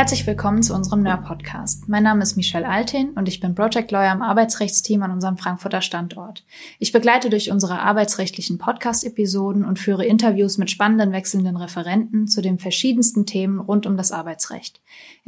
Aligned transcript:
Herzlich 0.00 0.26
willkommen 0.26 0.62
zu 0.62 0.74
unserem 0.74 1.02
NER-Podcast. 1.02 1.86
Mein 1.90 2.04
Name 2.04 2.22
ist 2.22 2.34
Michelle 2.34 2.66
Altin 2.66 3.10
und 3.10 3.28
ich 3.28 3.38
bin 3.38 3.54
Project 3.54 3.90
Lawyer 3.90 4.14
im 4.14 4.22
Arbeitsrechtsteam 4.22 5.02
an 5.02 5.10
unserem 5.10 5.36
Frankfurter 5.36 5.82
Standort. 5.82 6.42
Ich 6.78 6.90
begleite 6.90 7.28
durch 7.28 7.50
unsere 7.50 7.80
arbeitsrechtlichen 7.80 8.56
Podcast-Episoden 8.56 9.62
und 9.62 9.78
führe 9.78 10.06
Interviews 10.06 10.56
mit 10.56 10.70
spannenden 10.70 11.12
wechselnden 11.12 11.58
Referenten 11.58 12.28
zu 12.28 12.40
den 12.40 12.58
verschiedensten 12.58 13.26
Themen 13.26 13.60
rund 13.60 13.84
um 13.84 13.98
das 13.98 14.10
Arbeitsrecht. 14.10 14.80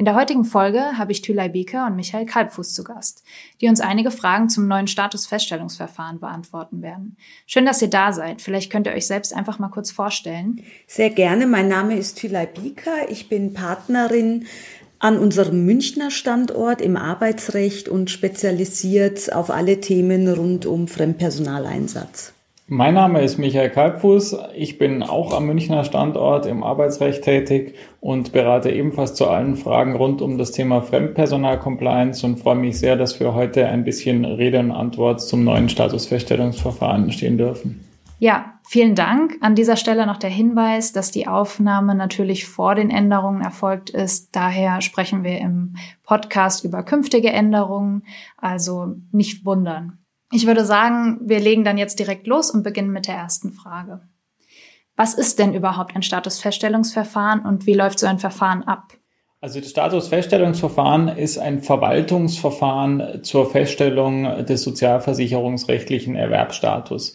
In 0.02 0.06
der 0.06 0.16
heutigen 0.16 0.44
Folge 0.44 0.98
habe 0.98 1.12
ich 1.12 1.22
Thülay 1.22 1.48
Bieker 1.48 1.86
und 1.86 1.94
Michael 1.94 2.26
Kalbfuß 2.26 2.74
zu 2.74 2.82
Gast, 2.82 3.22
die 3.60 3.68
uns 3.68 3.80
einige 3.80 4.10
Fragen 4.10 4.48
zum 4.48 4.66
neuen 4.66 4.88
Statusfeststellungsverfahren 4.88 6.18
beantworten 6.18 6.82
werden. 6.82 7.16
Schön, 7.46 7.66
dass 7.66 7.80
ihr 7.82 7.88
da 7.88 8.12
seid. 8.12 8.42
Vielleicht 8.42 8.72
könnt 8.72 8.88
ihr 8.88 8.94
euch 8.94 9.06
selbst 9.06 9.32
einfach 9.32 9.60
mal 9.60 9.68
kurz 9.68 9.92
vorstellen. 9.92 10.60
Sehr 10.88 11.10
gerne. 11.10 11.46
Mein 11.46 11.68
Name 11.68 11.96
ist 11.96 12.18
Thülay 12.18 12.48
Bieker. 12.52 13.10
Ich 13.10 13.28
bin 13.28 13.54
Partnerin 13.54 14.46
an 14.98 15.18
unserem 15.18 15.64
Münchner 15.64 16.10
Standort 16.10 16.80
im 16.80 16.96
Arbeitsrecht 16.96 17.88
und 17.88 18.10
spezialisiert 18.10 19.32
auf 19.32 19.50
alle 19.50 19.80
Themen 19.80 20.26
rund 20.26 20.66
um 20.66 20.88
Fremdpersonaleinsatz. 20.88 22.31
Mein 22.74 22.94
Name 22.94 23.20
ist 23.20 23.36
Michael 23.36 23.68
Kalbfuß. 23.68 24.34
Ich 24.56 24.78
bin 24.78 25.02
auch 25.02 25.36
am 25.36 25.44
Münchner 25.44 25.84
Standort 25.84 26.46
im 26.46 26.64
Arbeitsrecht 26.64 27.22
tätig 27.22 27.74
und 28.00 28.32
berate 28.32 28.70
ebenfalls 28.70 29.12
zu 29.12 29.28
allen 29.28 29.56
Fragen 29.56 29.94
rund 29.94 30.22
um 30.22 30.38
das 30.38 30.52
Thema 30.52 30.80
Fremdpersonalcompliance 30.80 32.24
und 32.24 32.38
freue 32.38 32.54
mich 32.54 32.78
sehr, 32.78 32.96
dass 32.96 33.20
wir 33.20 33.34
heute 33.34 33.68
ein 33.68 33.84
bisschen 33.84 34.24
Rede 34.24 34.58
und 34.58 34.70
Antwort 34.70 35.20
zum 35.20 35.44
neuen 35.44 35.68
Statusfeststellungsverfahren 35.68 37.12
stehen 37.12 37.36
dürfen. 37.36 37.84
Ja, 38.18 38.54
vielen 38.66 38.94
Dank. 38.94 39.36
An 39.42 39.54
dieser 39.54 39.76
Stelle 39.76 40.06
noch 40.06 40.16
der 40.16 40.30
Hinweis, 40.30 40.94
dass 40.94 41.10
die 41.10 41.28
Aufnahme 41.28 41.94
natürlich 41.94 42.46
vor 42.46 42.74
den 42.74 42.88
Änderungen 42.88 43.42
erfolgt 43.42 43.90
ist. 43.90 44.34
Daher 44.34 44.80
sprechen 44.80 45.24
wir 45.24 45.36
im 45.40 45.76
Podcast 46.04 46.64
über 46.64 46.82
künftige 46.84 47.34
Änderungen. 47.34 48.04
Also 48.38 48.94
nicht 49.10 49.44
wundern. 49.44 49.98
Ich 50.34 50.46
würde 50.46 50.64
sagen, 50.64 51.20
wir 51.22 51.40
legen 51.40 51.62
dann 51.62 51.76
jetzt 51.76 51.98
direkt 51.98 52.26
los 52.26 52.50
und 52.50 52.62
beginnen 52.62 52.90
mit 52.90 53.06
der 53.06 53.16
ersten 53.16 53.52
Frage. 53.52 54.00
Was 54.96 55.12
ist 55.12 55.38
denn 55.38 55.52
überhaupt 55.52 55.94
ein 55.94 56.02
Statusfeststellungsverfahren 56.02 57.40
und 57.44 57.66
wie 57.66 57.74
läuft 57.74 57.98
so 57.98 58.06
ein 58.06 58.18
Verfahren 58.18 58.62
ab? 58.62 58.94
Also 59.42 59.60
das 59.60 59.70
Statusfeststellungsverfahren 59.70 61.08
ist 61.08 61.36
ein 61.36 61.62
Verwaltungsverfahren 61.62 63.22
zur 63.22 63.50
Feststellung 63.50 64.46
des 64.46 64.62
sozialversicherungsrechtlichen 64.62 66.14
Erwerbsstatus. 66.14 67.14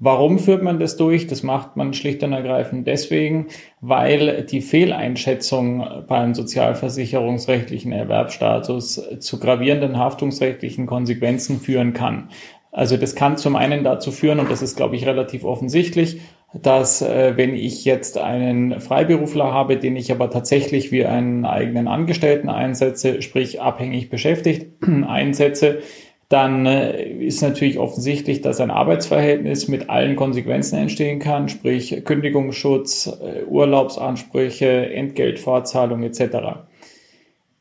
Warum 0.00 0.38
führt 0.38 0.62
man 0.62 0.78
das 0.78 0.96
durch? 0.96 1.26
Das 1.26 1.42
macht 1.42 1.76
man 1.76 1.92
schlicht 1.92 2.22
und 2.22 2.32
ergreifend 2.32 2.86
deswegen, 2.86 3.48
weil 3.80 4.44
die 4.44 4.60
Fehleinschätzung 4.60 6.04
beim 6.06 6.34
sozialversicherungsrechtlichen 6.34 7.90
Erwerbsstatus 7.90 9.02
zu 9.18 9.40
gravierenden 9.40 9.98
haftungsrechtlichen 9.98 10.86
Konsequenzen 10.86 11.58
führen 11.58 11.94
kann. 11.94 12.28
Also 12.70 12.96
das 12.96 13.14
kann 13.14 13.36
zum 13.36 13.56
einen 13.56 13.84
dazu 13.84 14.12
führen, 14.12 14.40
und 14.40 14.50
das 14.50 14.62
ist, 14.62 14.76
glaube 14.76 14.96
ich, 14.96 15.06
relativ 15.06 15.44
offensichtlich, 15.44 16.20
dass 16.54 17.02
äh, 17.02 17.36
wenn 17.36 17.54
ich 17.54 17.84
jetzt 17.84 18.16
einen 18.18 18.80
Freiberufler 18.80 19.52
habe, 19.52 19.76
den 19.76 19.96
ich 19.96 20.10
aber 20.12 20.30
tatsächlich 20.30 20.92
wie 20.92 21.04
einen 21.04 21.44
eigenen 21.44 21.88
Angestellten 21.88 22.48
einsetze, 22.48 23.20
sprich 23.20 23.60
abhängig 23.60 24.08
beschäftigt 24.08 24.66
einsetze, 25.06 25.80
dann 26.28 26.66
äh, 26.66 27.10
ist 27.10 27.42
natürlich 27.42 27.78
offensichtlich, 27.78 28.40
dass 28.42 28.60
ein 28.60 28.70
Arbeitsverhältnis 28.70 29.68
mit 29.68 29.88
allen 29.88 30.16
Konsequenzen 30.16 30.78
entstehen 30.78 31.20
kann, 31.20 31.48
sprich 31.48 32.02
Kündigungsschutz, 32.04 33.06
äh, 33.06 33.44
Urlaubsansprüche, 33.44 34.92
Entgeltfortzahlung 34.92 36.02
etc. 36.02 36.66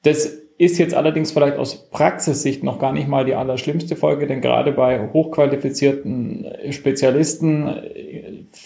Das 0.04 0.38
ist 0.58 0.80
jetzt 0.80 0.96
allerdings 0.96 1.32
vielleicht 1.32 1.58
aus 1.58 1.90
Praxissicht 1.92 2.64
noch 2.64 2.80
gar 2.80 2.92
nicht 2.92 3.08
mal 3.08 3.26
die 3.26 3.36
allerschlimmste 3.36 3.96
Folge, 3.96 4.26
denn 4.26 4.42
gerade 4.42 4.72
bei 4.72 5.10
hochqualifizierten 5.14 6.48
Spezialisten 6.72 7.68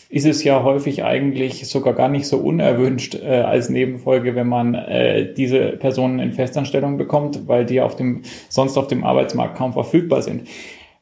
ist 0.09 0.25
es 0.25 0.44
ja 0.44 0.63
häufig 0.63 1.03
eigentlich 1.03 1.68
sogar 1.68 1.94
gar 1.94 2.07
nicht 2.07 2.28
so 2.28 2.38
unerwünscht 2.38 3.16
äh, 3.16 3.28
als 3.28 3.69
Nebenfolge, 3.69 4.35
wenn 4.35 4.47
man 4.47 4.74
äh, 4.74 5.34
diese 5.34 5.72
Personen 5.72 6.19
in 6.19 6.31
Festanstellung 6.31 6.97
bekommt, 6.97 7.47
weil 7.47 7.66
die 7.66 7.81
auf 7.81 7.97
dem, 7.97 8.22
sonst 8.47 8.78
auf 8.78 8.88
dem 8.88 9.03
Arbeitsmarkt 9.03 9.58
kaum 9.58 9.73
verfügbar 9.73 10.22
sind. 10.22 10.47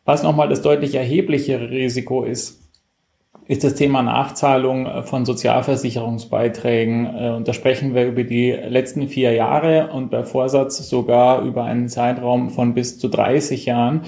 Was 0.06 0.24
nochmal 0.24 0.50
das 0.50 0.64
deutlich 0.64 0.96
erheblichere 0.96 1.70
Risiko 1.70 2.24
ist, 2.24 2.59
ist 3.50 3.64
das 3.64 3.74
Thema 3.74 4.04
Nachzahlung 4.04 4.86
äh, 4.86 5.02
von 5.02 5.26
Sozialversicherungsbeiträgen. 5.26 7.06
Äh, 7.08 7.30
und 7.32 7.48
da 7.48 7.54
sprechen 7.54 7.96
wir 7.96 8.06
über 8.06 8.24
die 8.24 8.52
letzten 8.52 9.08
vier 9.08 9.34
Jahre 9.34 9.90
und 9.92 10.12
bei 10.12 10.24
Vorsatz 10.24 10.78
sogar 10.88 11.42
über 11.42 11.64
einen 11.64 11.90
Zeitraum 11.90 12.52
von 12.52 12.76
bis 12.76 13.00
zu 13.00 13.08
30 13.08 13.66
Jahren. 13.66 14.02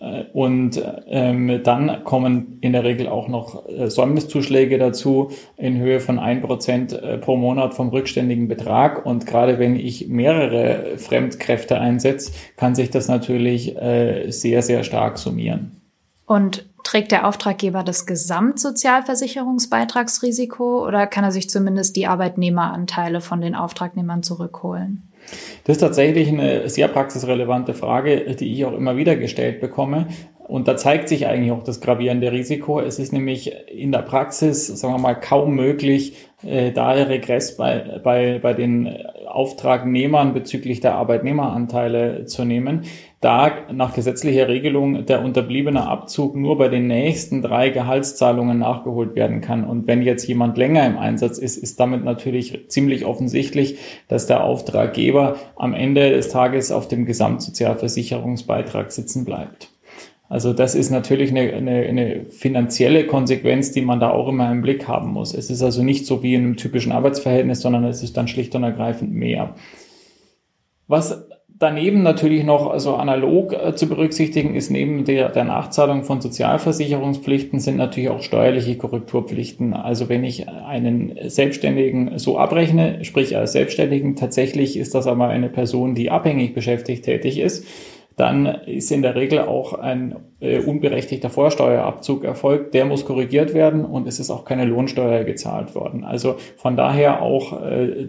Äh, 0.00 0.26
und 0.32 0.80
ähm, 1.08 1.60
dann 1.64 2.04
kommen 2.04 2.58
in 2.60 2.72
der 2.72 2.84
Regel 2.84 3.08
auch 3.08 3.26
noch 3.26 3.64
Säumniszuschläge 3.86 4.78
dazu 4.78 5.32
in 5.56 5.78
Höhe 5.78 5.98
von 5.98 6.20
ein 6.20 6.40
Prozent 6.40 6.96
pro 7.20 7.36
Monat 7.36 7.74
vom 7.74 7.88
rückständigen 7.88 8.46
Betrag. 8.46 9.04
Und 9.04 9.26
gerade 9.26 9.58
wenn 9.58 9.74
ich 9.74 10.06
mehrere 10.06 10.98
Fremdkräfte 10.98 11.80
einsetze, 11.80 12.30
kann 12.56 12.76
sich 12.76 12.90
das 12.90 13.08
natürlich 13.08 13.76
äh, 13.76 14.30
sehr, 14.30 14.62
sehr 14.62 14.84
stark 14.84 15.18
summieren. 15.18 15.80
Und 16.26 16.66
trägt 16.84 17.10
der 17.10 17.26
Auftraggeber 17.26 17.82
das 17.82 18.06
Gesamtsozialversicherungsbeitragsrisiko 18.06 20.86
oder 20.86 21.08
kann 21.08 21.24
er 21.24 21.32
sich 21.32 21.50
zumindest 21.50 21.96
die 21.96 22.06
Arbeitnehmeranteile 22.06 23.20
von 23.20 23.40
den 23.40 23.56
Auftragnehmern 23.56 24.22
zurückholen? 24.22 25.02
Das 25.64 25.76
ist 25.76 25.80
tatsächlich 25.80 26.28
eine 26.28 26.68
sehr 26.68 26.88
praxisrelevante 26.88 27.72
Frage, 27.74 28.36
die 28.36 28.52
ich 28.52 28.66
auch 28.66 28.74
immer 28.74 28.96
wieder 28.96 29.16
gestellt 29.16 29.60
bekomme. 29.60 30.06
Und 30.46 30.68
da 30.68 30.76
zeigt 30.76 31.08
sich 31.08 31.26
eigentlich 31.26 31.52
auch 31.52 31.62
das 31.62 31.80
gravierende 31.80 32.30
Risiko. 32.30 32.78
Es 32.78 32.98
ist 32.98 33.14
nämlich 33.14 33.50
in 33.68 33.92
der 33.92 34.02
Praxis, 34.02 34.66
sagen 34.66 34.92
wir 34.92 34.98
mal, 34.98 35.14
kaum 35.14 35.54
möglich, 35.54 36.18
äh, 36.44 36.70
da 36.70 36.90
Regress 36.90 37.56
bei, 37.56 37.98
bei, 38.04 38.40
bei 38.40 38.52
den 38.52 38.94
Auftragnehmern 39.26 40.34
bezüglich 40.34 40.80
der 40.80 40.96
Arbeitnehmeranteile 40.96 42.26
zu 42.26 42.44
nehmen, 42.44 42.82
da 43.24 43.50
nach 43.72 43.94
gesetzlicher 43.94 44.48
Regelung 44.48 45.06
der 45.06 45.24
unterbliebene 45.24 45.86
Abzug 45.86 46.36
nur 46.36 46.58
bei 46.58 46.68
den 46.68 46.86
nächsten 46.86 47.40
drei 47.40 47.70
Gehaltszahlungen 47.70 48.58
nachgeholt 48.58 49.16
werden 49.16 49.40
kann. 49.40 49.64
Und 49.64 49.86
wenn 49.86 50.02
jetzt 50.02 50.28
jemand 50.28 50.58
länger 50.58 50.86
im 50.86 50.98
Einsatz 50.98 51.38
ist, 51.38 51.56
ist 51.56 51.80
damit 51.80 52.04
natürlich 52.04 52.68
ziemlich 52.68 53.06
offensichtlich, 53.06 53.78
dass 54.08 54.26
der 54.26 54.44
Auftraggeber 54.44 55.36
am 55.56 55.72
Ende 55.72 56.10
des 56.10 56.28
Tages 56.28 56.70
auf 56.70 56.86
dem 56.86 57.06
Gesamtsozialversicherungsbeitrag 57.06 58.92
sitzen 58.92 59.24
bleibt. 59.24 59.70
Also 60.28 60.52
das 60.52 60.74
ist 60.74 60.90
natürlich 60.90 61.30
eine, 61.30 61.52
eine, 61.52 61.86
eine 61.86 62.24
finanzielle 62.26 63.06
Konsequenz, 63.06 63.72
die 63.72 63.82
man 63.82 64.00
da 64.00 64.10
auch 64.10 64.28
immer 64.28 64.50
im 64.50 64.60
Blick 64.60 64.86
haben 64.86 65.10
muss. 65.10 65.32
Es 65.32 65.48
ist 65.48 65.62
also 65.62 65.82
nicht 65.82 66.04
so 66.04 66.22
wie 66.22 66.34
in 66.34 66.42
einem 66.42 66.56
typischen 66.56 66.92
Arbeitsverhältnis, 66.92 67.60
sondern 67.60 67.84
es 67.84 68.02
ist 68.02 68.16
dann 68.16 68.28
schlicht 68.28 68.54
und 68.54 68.64
ergreifend 68.64 69.12
mehr. 69.12 69.54
Was 70.88 71.24
daneben 71.64 72.02
natürlich 72.02 72.44
noch 72.44 72.70
also 72.70 72.96
analog 72.96 73.54
äh, 73.54 73.74
zu 73.74 73.88
berücksichtigen 73.88 74.54
ist, 74.54 74.70
neben 74.70 75.04
der, 75.04 75.30
der 75.30 75.44
Nachzahlung 75.44 76.04
von 76.04 76.20
Sozialversicherungspflichten 76.20 77.58
sind 77.58 77.78
natürlich 77.78 78.10
auch 78.10 78.22
steuerliche 78.22 78.76
Korrekturpflichten. 78.76 79.72
Also 79.72 80.10
wenn 80.10 80.24
ich 80.24 80.48
einen 80.48 81.16
Selbstständigen 81.24 82.18
so 82.18 82.38
abrechne, 82.38 83.02
sprich 83.04 83.36
als 83.36 83.52
Selbstständigen, 83.52 84.14
tatsächlich 84.14 84.76
ist 84.76 84.94
das 84.94 85.06
aber 85.06 85.28
eine 85.28 85.48
Person, 85.48 85.94
die 85.94 86.10
abhängig 86.10 86.54
beschäftigt 86.54 87.06
tätig 87.06 87.38
ist, 87.38 87.66
dann 88.16 88.46
ist 88.46 88.92
in 88.92 89.02
der 89.02 89.16
Regel 89.16 89.40
auch 89.40 89.72
ein 89.72 90.16
äh, 90.40 90.60
unberechtigter 90.60 91.30
Vorsteuerabzug 91.30 92.24
erfolgt. 92.24 92.74
Der 92.74 92.84
muss 92.84 93.06
korrigiert 93.06 93.54
werden 93.54 93.84
und 93.84 94.06
es 94.06 94.20
ist 94.20 94.30
auch 94.30 94.44
keine 94.44 94.66
Lohnsteuer 94.66 95.24
gezahlt 95.24 95.74
worden. 95.74 96.04
Also 96.04 96.36
von 96.56 96.76
daher 96.76 97.22
auch 97.22 97.60
äh, 97.62 98.08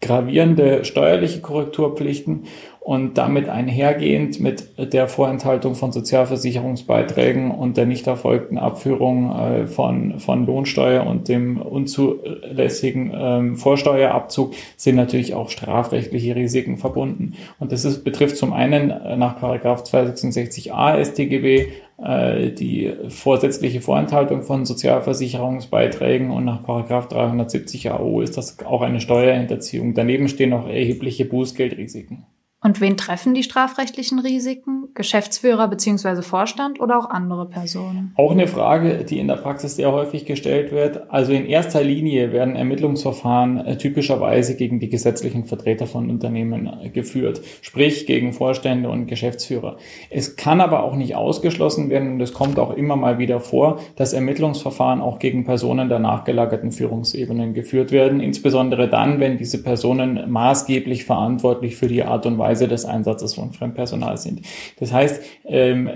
gravierende 0.00 0.84
steuerliche 0.84 1.40
Korrekturpflichten 1.40 2.44
und 2.86 3.18
damit 3.18 3.48
einhergehend 3.48 4.38
mit 4.38 4.92
der 4.92 5.08
Vorenthaltung 5.08 5.74
von 5.74 5.90
Sozialversicherungsbeiträgen 5.90 7.50
und 7.50 7.76
der 7.76 7.84
nicht 7.84 8.06
erfolgten 8.06 8.58
Abführung 8.58 9.34
äh, 9.34 9.66
von, 9.66 10.20
von 10.20 10.46
Lohnsteuer 10.46 11.04
und 11.04 11.28
dem 11.28 11.60
unzulässigen 11.60 13.12
ähm, 13.12 13.56
Vorsteuerabzug 13.56 14.54
sind 14.76 14.94
natürlich 14.94 15.34
auch 15.34 15.50
strafrechtliche 15.50 16.36
Risiken 16.36 16.76
verbunden. 16.76 17.32
Und 17.58 17.72
das 17.72 17.84
ist, 17.84 18.04
betrifft 18.04 18.36
zum 18.36 18.52
einen 18.52 18.90
äh, 18.90 19.16
nach 19.16 19.40
Paragraph 19.40 19.82
266a 19.82 21.04
StGB 21.04 21.72
die 21.98 22.92
vorsätzliche 23.08 23.80
Vorenthaltung 23.80 24.42
von 24.42 24.66
Sozialversicherungsbeiträgen 24.66 26.30
und 26.30 26.44
nach 26.44 26.62
Paragraph 26.62 27.08
370 27.08 27.90
AO 27.90 28.20
ist 28.20 28.36
das 28.36 28.58
auch 28.66 28.82
eine 28.82 29.00
Steuerhinterziehung. 29.00 29.94
Daneben 29.94 30.28
stehen 30.28 30.50
noch 30.50 30.68
erhebliche 30.68 31.24
Bußgeldrisiken. 31.24 32.26
Und 32.62 32.80
wen 32.80 32.96
treffen 32.96 33.34
die 33.34 33.42
strafrechtlichen 33.42 34.18
Risiken? 34.18 34.88
Geschäftsführer 34.94 35.68
bzw. 35.68 36.22
Vorstand 36.22 36.80
oder 36.80 36.98
auch 36.98 37.10
andere 37.10 37.46
Personen? 37.46 38.14
Auch 38.16 38.30
eine 38.30 38.48
Frage, 38.48 39.04
die 39.04 39.18
in 39.18 39.28
der 39.28 39.36
Praxis 39.36 39.76
sehr 39.76 39.92
häufig 39.92 40.24
gestellt 40.24 40.72
wird. 40.72 41.10
Also 41.10 41.32
in 41.32 41.44
erster 41.44 41.84
Linie 41.84 42.32
werden 42.32 42.56
Ermittlungsverfahren 42.56 43.58
äh, 43.58 43.76
typischerweise 43.76 44.56
gegen 44.56 44.80
die 44.80 44.88
gesetzlichen 44.88 45.44
Vertreter 45.44 45.86
von 45.86 46.08
Unternehmen 46.08 46.66
äh, 46.82 46.88
geführt, 46.88 47.42
sprich 47.60 48.06
gegen 48.06 48.32
Vorstände 48.32 48.88
und 48.88 49.06
Geschäftsführer. 49.06 49.76
Es 50.08 50.36
kann 50.36 50.62
aber 50.62 50.82
auch 50.82 50.96
nicht 50.96 51.14
ausgeschlossen 51.14 51.90
werden 51.90 52.14
und 52.14 52.20
es 52.22 52.32
kommt 52.32 52.58
auch 52.58 52.74
immer 52.74 52.96
mal 52.96 53.18
wieder 53.18 53.40
vor, 53.40 53.80
dass 53.96 54.14
Ermittlungsverfahren 54.14 55.02
auch 55.02 55.18
gegen 55.18 55.44
Personen 55.44 55.90
der 55.90 55.98
nachgelagerten 55.98 56.72
Führungsebenen 56.72 57.52
geführt 57.52 57.92
werden, 57.92 58.20
insbesondere 58.20 58.88
dann, 58.88 59.20
wenn 59.20 59.36
diese 59.36 59.62
Personen 59.62 60.30
maßgeblich 60.30 61.04
verantwortlich 61.04 61.76
für 61.76 61.88
die 61.88 62.02
Art 62.02 62.24
und 62.24 62.38
Weise 62.38 62.45
des 62.68 62.84
Einsatzes 62.84 63.34
von 63.34 63.52
Fremdpersonal 63.52 64.16
sind. 64.16 64.42
Das 64.78 64.92
heißt, 64.92 65.22
ähm, 65.44 65.90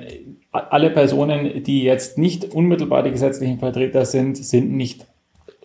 alle 0.53 0.91
Personen, 0.91 1.63
die 1.63 1.83
jetzt 1.83 2.19
nicht 2.19 2.53
unmittelbar 2.55 3.03
die 3.03 3.13
gesetzlichen 3.13 3.59
Vertreter 3.59 4.05
sind, 4.05 4.37
sind 4.37 4.73
nicht 4.73 5.07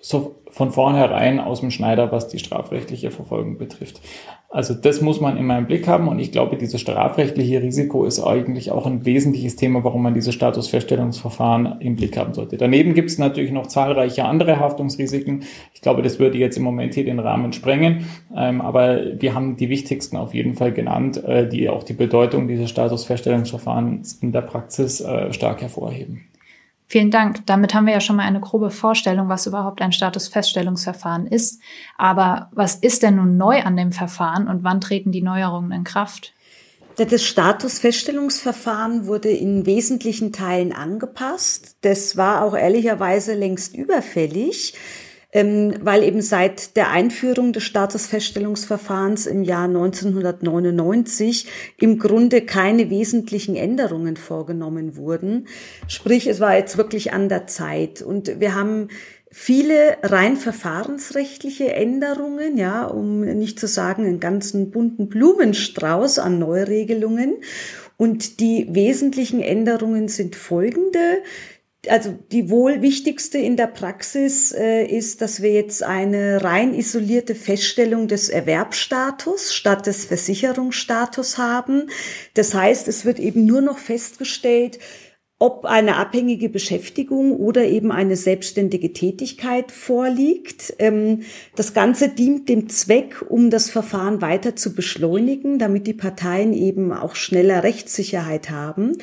so 0.08 0.36
von 0.52 0.72
vornherein 0.72 1.40
aus 1.40 1.62
dem 1.62 1.72
Schneider, 1.72 2.12
was 2.12 2.28
die 2.28 2.38
strafrechtliche 2.38 3.10
Verfolgung 3.10 3.58
betrifft. 3.58 4.02
Also 4.50 4.76
das 4.76 5.02
muss 5.02 5.20
man 5.20 5.36
immer 5.36 5.58
im 5.58 5.66
Blick 5.66 5.88
haben 5.88 6.08
und 6.08 6.20
ich 6.20 6.32
glaube, 6.32 6.58
dieses 6.58 6.80
strafrechtliche 6.80 7.64
Risiko 7.64 8.06
ist 8.06 8.24
eigentlich 8.24 8.72
auch 8.72 8.86
ein 8.86 9.04
wesentliches 9.04 9.56
Thema, 9.56 9.84
warum 9.84 10.04
man 10.04 10.14
diese 10.14 10.32
Statusfeststellungsverfahren 10.32 11.82
im 11.82 11.96
Blick 11.96 12.18
haben 12.18 12.36
sollte. 12.36 12.56
Daneben 12.56 12.94
gibt 12.94 13.10
es 13.10 13.18
natürlich 13.18 13.52
noch 13.52 13.66
zahlreiche 13.66 14.26
andere 14.26 14.60
Haftungsrisiken. 14.60 15.44
Ich 15.74 15.82
glaube, 15.82 16.04
das 16.04 16.20
würde 16.20 16.38
jetzt 16.38 16.56
im 16.56 16.64
Moment 16.64 16.94
hier 16.94 17.06
den 17.06 17.20
Rahmen 17.20 17.52
sprengen, 17.52 18.06
ähm, 18.36 18.62
aber 18.62 19.20
wir 19.20 19.34
haben 19.34 19.58
die 19.58 19.70
wichtigsten 19.70 20.18
auf 20.18 20.36
jeden 20.36 20.54
Fall 20.54 20.72
genannt, 20.72 21.22
äh, 21.24 21.50
die 21.50 21.68
auch 21.68 21.82
die 21.82 21.94
Bedeutung 21.94 22.48
dieses 22.48 22.70
Statusfeststellungsverfahrens 22.70 24.20
in 24.22 24.32
der 24.32 24.42
Praxis 24.42 25.02
äh, 25.02 25.34
stark 25.34 25.64
hervorheben. 25.64 26.28
Vielen 26.88 27.10
Dank. 27.10 27.46
Damit 27.48 27.74
haben 27.74 27.88
wir 27.88 27.94
ja 27.94 28.02
schon 28.02 28.16
mal 28.16 28.24
eine 28.24 28.40
grobe 28.40 28.70
Vorstellung, 28.70 29.28
was 29.28 29.48
überhaupt 29.48 29.82
ein 29.82 29.92
Statusfeststellungsverfahren 29.92 31.26
ist. 31.26 31.60
Aber 31.98 32.50
was 32.52 32.76
ist 32.76 33.02
denn 33.04 33.16
nun 33.16 33.38
neu 33.38 33.62
an 33.62 33.76
dem 33.76 33.92
Verfahren 33.92 34.48
und 34.48 34.64
wann 34.64 34.82
treten 34.82 35.12
die 35.12 35.24
Neuerungen 35.24 35.72
in 35.72 35.84
Kraft? 35.84 36.34
Das 36.98 37.24
Statusfeststellungsverfahren 37.24 39.08
wurde 39.08 39.30
in 39.30 39.66
wesentlichen 39.66 40.32
Teilen 40.32 40.72
angepasst. 40.72 41.76
Das 41.82 42.16
war 42.16 42.44
auch 42.44 42.56
ehrlicherweise 42.56 43.34
längst 43.34 43.76
überfällig 43.76 44.76
weil 45.36 46.04
eben 46.04 46.22
seit 46.22 46.78
der 46.78 46.92
Einführung 46.92 47.52
des 47.52 47.64
Statusfeststellungsverfahrens 47.64 49.26
im 49.26 49.44
Jahr 49.44 49.66
1999 49.66 51.48
im 51.78 52.00
Grunde 52.00 52.42
keine 52.42 52.90
wesentlichen 52.90 53.58
Änderungen 53.58 54.16
vorgenommen 54.16 54.96
wurden. 54.96 55.48
Sprich, 55.90 56.28
es 56.28 56.40
war 56.40 56.56
jetzt 56.56 56.78
wirklich 56.78 57.12
an 57.12 57.28
der 57.28 57.48
Zeit. 57.48 58.02
Und 58.02 58.40
wir 58.40 58.56
haben 58.56 58.88
viele 59.30 59.98
rein 60.04 60.38
verfahrensrechtliche 60.38 61.74
Änderungen, 61.74 62.58
ja, 62.58 62.86
um 62.86 63.20
nicht 63.20 63.60
zu 63.60 63.68
sagen 63.68 64.06
einen 64.06 64.22
ganzen 64.22 64.72
bunten 64.72 65.10
Blumenstrauß 65.10 66.20
an 66.20 66.40
Neuregelungen. 66.40 67.36
Und 67.98 68.40
die 68.40 68.68
wesentlichen 68.72 69.42
Änderungen 69.42 70.08
sind 70.08 70.38
folgende 70.38 71.18
also 71.90 72.18
die 72.32 72.50
wohl 72.50 72.82
wichtigste 72.82 73.38
in 73.38 73.58
der 73.58 73.68
Praxis 73.68 74.52
äh, 74.52 74.86
ist, 74.86 75.22
dass 75.22 75.42
wir 75.42 75.52
jetzt 75.52 75.84
eine 75.84 76.44
rein 76.44 76.74
isolierte 76.74 77.36
Feststellung 77.36 78.08
des 78.08 78.30
Erwerbsstatus 78.30 79.54
statt 79.54 79.86
des 79.88 80.06
Versicherungsstatus 80.06 81.38
haben. 81.38 81.90
Das 82.34 82.54
heißt, 82.54 82.88
es 82.88 83.06
wird 83.06 83.20
eben 83.20 83.46
nur 83.46 83.62
noch 83.62 83.78
festgestellt, 83.78 84.80
ob 85.38 85.66
eine 85.66 85.98
abhängige 85.98 86.48
Beschäftigung 86.48 87.36
oder 87.36 87.66
eben 87.66 87.92
eine 87.92 88.16
selbstständige 88.16 88.94
Tätigkeit 88.94 89.70
vorliegt. 89.70 90.74
Ähm, 90.80 91.24
das 91.58 91.74
Ganze 91.74 92.08
dient 92.08 92.48
dem 92.48 92.70
Zweck, 92.70 93.26
um 93.28 93.50
das 93.50 93.70
Verfahren 93.70 94.22
weiter 94.22 94.56
zu 94.56 94.74
beschleunigen, 94.74 95.60
damit 95.60 95.88
die 95.88 95.94
Parteien 95.94 96.54
eben 96.54 96.94
auch 96.94 97.16
schneller 97.16 97.64
Rechtssicherheit 97.64 98.50
haben. 98.50 98.98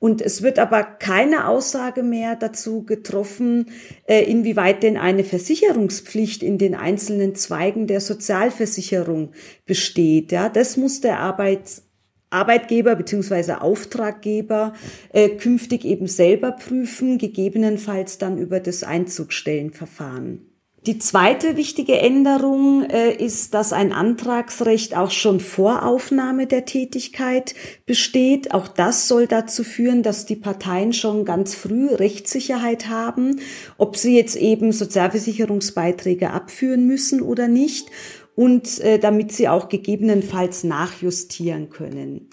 Und 0.00 0.20
es 0.22 0.42
wird 0.42 0.58
aber 0.58 0.82
keine 0.82 1.46
Aussage 1.46 2.02
mehr 2.02 2.34
dazu 2.34 2.82
getroffen, 2.82 3.66
äh, 4.08 4.24
inwieweit 4.24 4.82
denn 4.82 4.96
eine 4.96 5.22
Versicherungspflicht 5.22 6.42
in 6.42 6.58
den 6.58 6.74
einzelnen 6.74 7.36
Zweigen 7.36 7.86
der 7.86 8.00
Sozialversicherung 8.00 9.30
besteht. 9.66 10.32
Ja, 10.32 10.48
das 10.48 10.76
muss 10.76 11.00
der 11.00 11.20
Arbeits 11.20 11.85
Arbeitgeber 12.30 12.96
beziehungsweise 12.96 13.60
Auftraggeber 13.60 14.74
äh, 15.12 15.28
künftig 15.30 15.84
eben 15.84 16.06
selber 16.06 16.52
prüfen, 16.52 17.18
gegebenenfalls 17.18 18.18
dann 18.18 18.38
über 18.38 18.60
das 18.60 18.82
Einzugstellenverfahren. 18.82 20.46
Die 20.86 21.00
zweite 21.00 21.56
wichtige 21.56 21.98
Änderung 21.98 22.84
äh, 22.84 23.10
ist, 23.12 23.54
dass 23.54 23.72
ein 23.72 23.92
Antragsrecht 23.92 24.96
auch 24.96 25.10
schon 25.10 25.40
vor 25.40 25.84
Aufnahme 25.84 26.46
der 26.46 26.64
Tätigkeit 26.64 27.56
besteht. 27.86 28.54
Auch 28.54 28.68
das 28.68 29.08
soll 29.08 29.26
dazu 29.26 29.64
führen, 29.64 30.04
dass 30.04 30.26
die 30.26 30.36
Parteien 30.36 30.92
schon 30.92 31.24
ganz 31.24 31.56
früh 31.56 31.88
Rechtssicherheit 31.88 32.88
haben, 32.88 33.40
ob 33.78 33.96
sie 33.96 34.16
jetzt 34.16 34.36
eben 34.36 34.70
Sozialversicherungsbeiträge 34.70 36.30
abführen 36.30 36.86
müssen 36.86 37.20
oder 37.20 37.48
nicht 37.48 37.88
und 38.36 38.78
äh, 38.80 39.00
damit 39.00 39.32
sie 39.32 39.48
auch 39.48 39.68
gegebenenfalls 39.68 40.62
nachjustieren 40.62 41.70
können. 41.70 42.28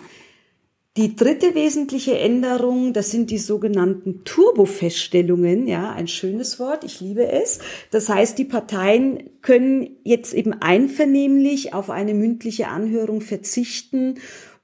Die 0.95 1.15
dritte 1.15 1.55
wesentliche 1.55 2.19
Änderung, 2.19 2.93
das 2.93 3.09
sind 3.09 3.31
die 3.31 3.39
sogenannten 3.39 4.23
Turbofeststellungen, 4.25 5.67
ja, 5.67 5.91
ein 5.91 6.07
schönes 6.07 6.59
Wort, 6.59 6.83
ich 6.83 7.01
liebe 7.01 7.31
es. 7.31 7.57
Das 7.89 8.09
heißt, 8.09 8.37
die 8.37 8.45
Parteien 8.45 9.31
können 9.41 9.97
jetzt 10.03 10.35
eben 10.35 10.53
einvernehmlich 10.53 11.73
auf 11.73 11.89
eine 11.89 12.13
mündliche 12.13 12.67
Anhörung 12.67 13.21
verzichten 13.21 14.19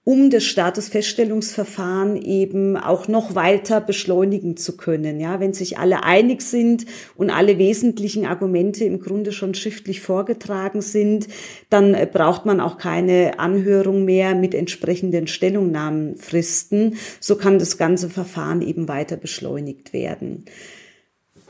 um 0.10 0.32
das 0.32 0.44
Statusfeststellungsverfahren 0.46 2.20
eben 2.20 2.78
auch 2.78 3.08
noch 3.08 3.36
weiter 3.36 3.80
beschleunigen 3.80 4.58
zu 4.58 4.76
können. 4.76 5.20
Ja, 5.20 5.40
wenn 5.40 5.54
sich 5.54 5.78
alle 5.78 6.04
einig 6.04 6.42
sind 6.42 6.88
und 7.16 7.30
alle 7.30 7.60
wesentlichen 7.60 8.26
Argumente 8.26 8.86
im 8.86 9.02
Grunde 9.02 9.32
schon 9.32 9.54
schriftlich 9.54 10.02
vorgetragen 10.02 10.82
sind, 10.82 11.28
dann 11.70 11.94
äh, 11.94 12.08
braucht 12.12 12.48
man 12.48 12.60
auch 12.60 12.80
keine 12.80 13.38
Anhörung 13.38 14.04
mehr 14.04 14.34
mit 14.34 14.56
entsprechenden 14.56 15.28
Stellungnahmenfristen. 15.28 16.96
So 17.20 17.36
kann 17.36 17.60
das 17.60 17.78
ganze 17.78 18.10
Verfahren 18.10 18.64
eben 18.64 18.88
weiter 18.88 19.16
beschleunigt 19.16 19.94
werden. 19.94 20.46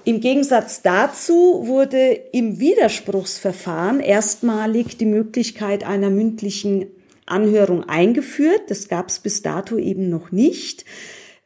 Im 0.03 0.19
Gegensatz 0.19 0.81
dazu 0.81 1.63
wurde 1.65 2.12
im 2.34 2.60
Widerspruchsverfahren 2.60 4.01
erstmalig 4.01 4.98
die 4.98 5.05
Möglichkeit 5.05 5.86
einer 5.86 6.10
mündlichen 6.10 6.88
Anhörung 7.29 7.83
eingeführt. 7.83 8.63
Das 8.67 8.88
gab 8.88 9.09
es 9.09 9.19
bis 9.19 9.41
dato 9.41 9.77
eben 9.77 10.09
noch 10.09 10.31
nicht. 10.31 10.86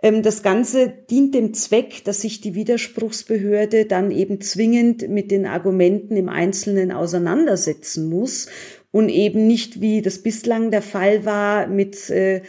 Ähm, 0.04 0.22
das 0.22 0.44
Ganze 0.44 0.94
dient 1.10 1.34
dem 1.34 1.54
Zweck, 1.54 2.04
dass 2.04 2.22
sich 2.22 2.42
die 2.42 2.56
Widerspruchsbehörde 2.56 3.86
dann 3.86 4.12
eben 4.12 4.42
zwingend 4.42 5.10
mit 5.10 5.32
den 5.32 5.46
Argumenten 5.46 6.18
im 6.18 6.30
Einzelnen 6.30 6.92
auseinandersetzen 6.92 8.10
muss 8.10 8.48
und 8.92 9.10
eben 9.10 9.48
nicht, 9.48 9.82
wie 9.82 10.02
das 10.02 10.20
bislang 10.20 10.70
der 10.70 10.84
Fall 10.84 11.26
war, 11.26 11.68
mit 11.68 12.10
äh, 12.10 12.42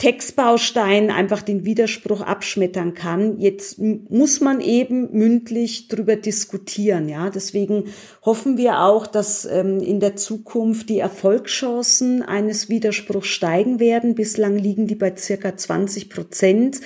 Textbaustein 0.00 1.10
einfach 1.10 1.42
den 1.42 1.66
Widerspruch 1.66 2.22
abschmettern 2.22 2.94
kann. 2.94 3.38
Jetzt 3.38 3.78
muss 3.78 4.40
man 4.40 4.62
eben 4.62 5.12
mündlich 5.12 5.88
drüber 5.88 6.16
diskutieren, 6.16 7.06
ja. 7.06 7.28
Deswegen 7.28 7.84
hoffen 8.24 8.56
wir 8.56 8.80
auch, 8.80 9.06
dass 9.06 9.44
ähm, 9.44 9.78
in 9.80 10.00
der 10.00 10.16
Zukunft 10.16 10.88
die 10.88 11.00
Erfolgschancen 11.00 12.22
eines 12.22 12.70
Widerspruchs 12.70 13.28
steigen 13.28 13.78
werden. 13.78 14.14
Bislang 14.14 14.56
liegen 14.56 14.86
die 14.86 14.94
bei 14.94 15.14
circa 15.14 15.54
20 15.54 16.08
Prozent. 16.08 16.80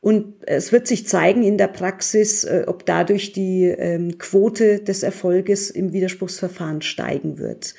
Und 0.00 0.34
es 0.46 0.70
wird 0.70 0.86
sich 0.86 1.08
zeigen 1.08 1.42
in 1.42 1.58
der 1.58 1.68
Praxis, 1.68 2.44
äh, 2.44 2.66
ob 2.68 2.86
dadurch 2.86 3.32
die 3.32 3.64
ähm, 3.64 4.16
Quote 4.18 4.78
des 4.78 5.02
Erfolges 5.02 5.70
im 5.70 5.92
Widerspruchsverfahren 5.92 6.82
steigen 6.82 7.38
wird. 7.38 7.74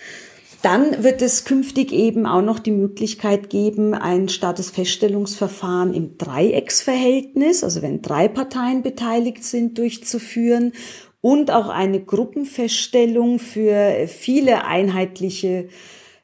Dann 0.61 1.03
wird 1.03 1.23
es 1.23 1.43
künftig 1.43 1.91
eben 1.91 2.27
auch 2.27 2.43
noch 2.43 2.59
die 2.59 2.71
Möglichkeit 2.71 3.49
geben, 3.49 3.95
ein 3.95 4.29
Statusfeststellungsverfahren 4.29 5.93
im 5.93 6.17
Dreiecksverhältnis, 6.17 7.63
also 7.63 7.81
wenn 7.81 8.03
drei 8.03 8.27
Parteien 8.27 8.83
beteiligt 8.83 9.43
sind, 9.43 9.79
durchzuführen 9.79 10.73
und 11.19 11.49
auch 11.49 11.69
eine 11.69 12.03
Gruppenfeststellung 12.03 13.39
für 13.39 14.07
viele 14.07 14.65
einheitliche 14.65 15.69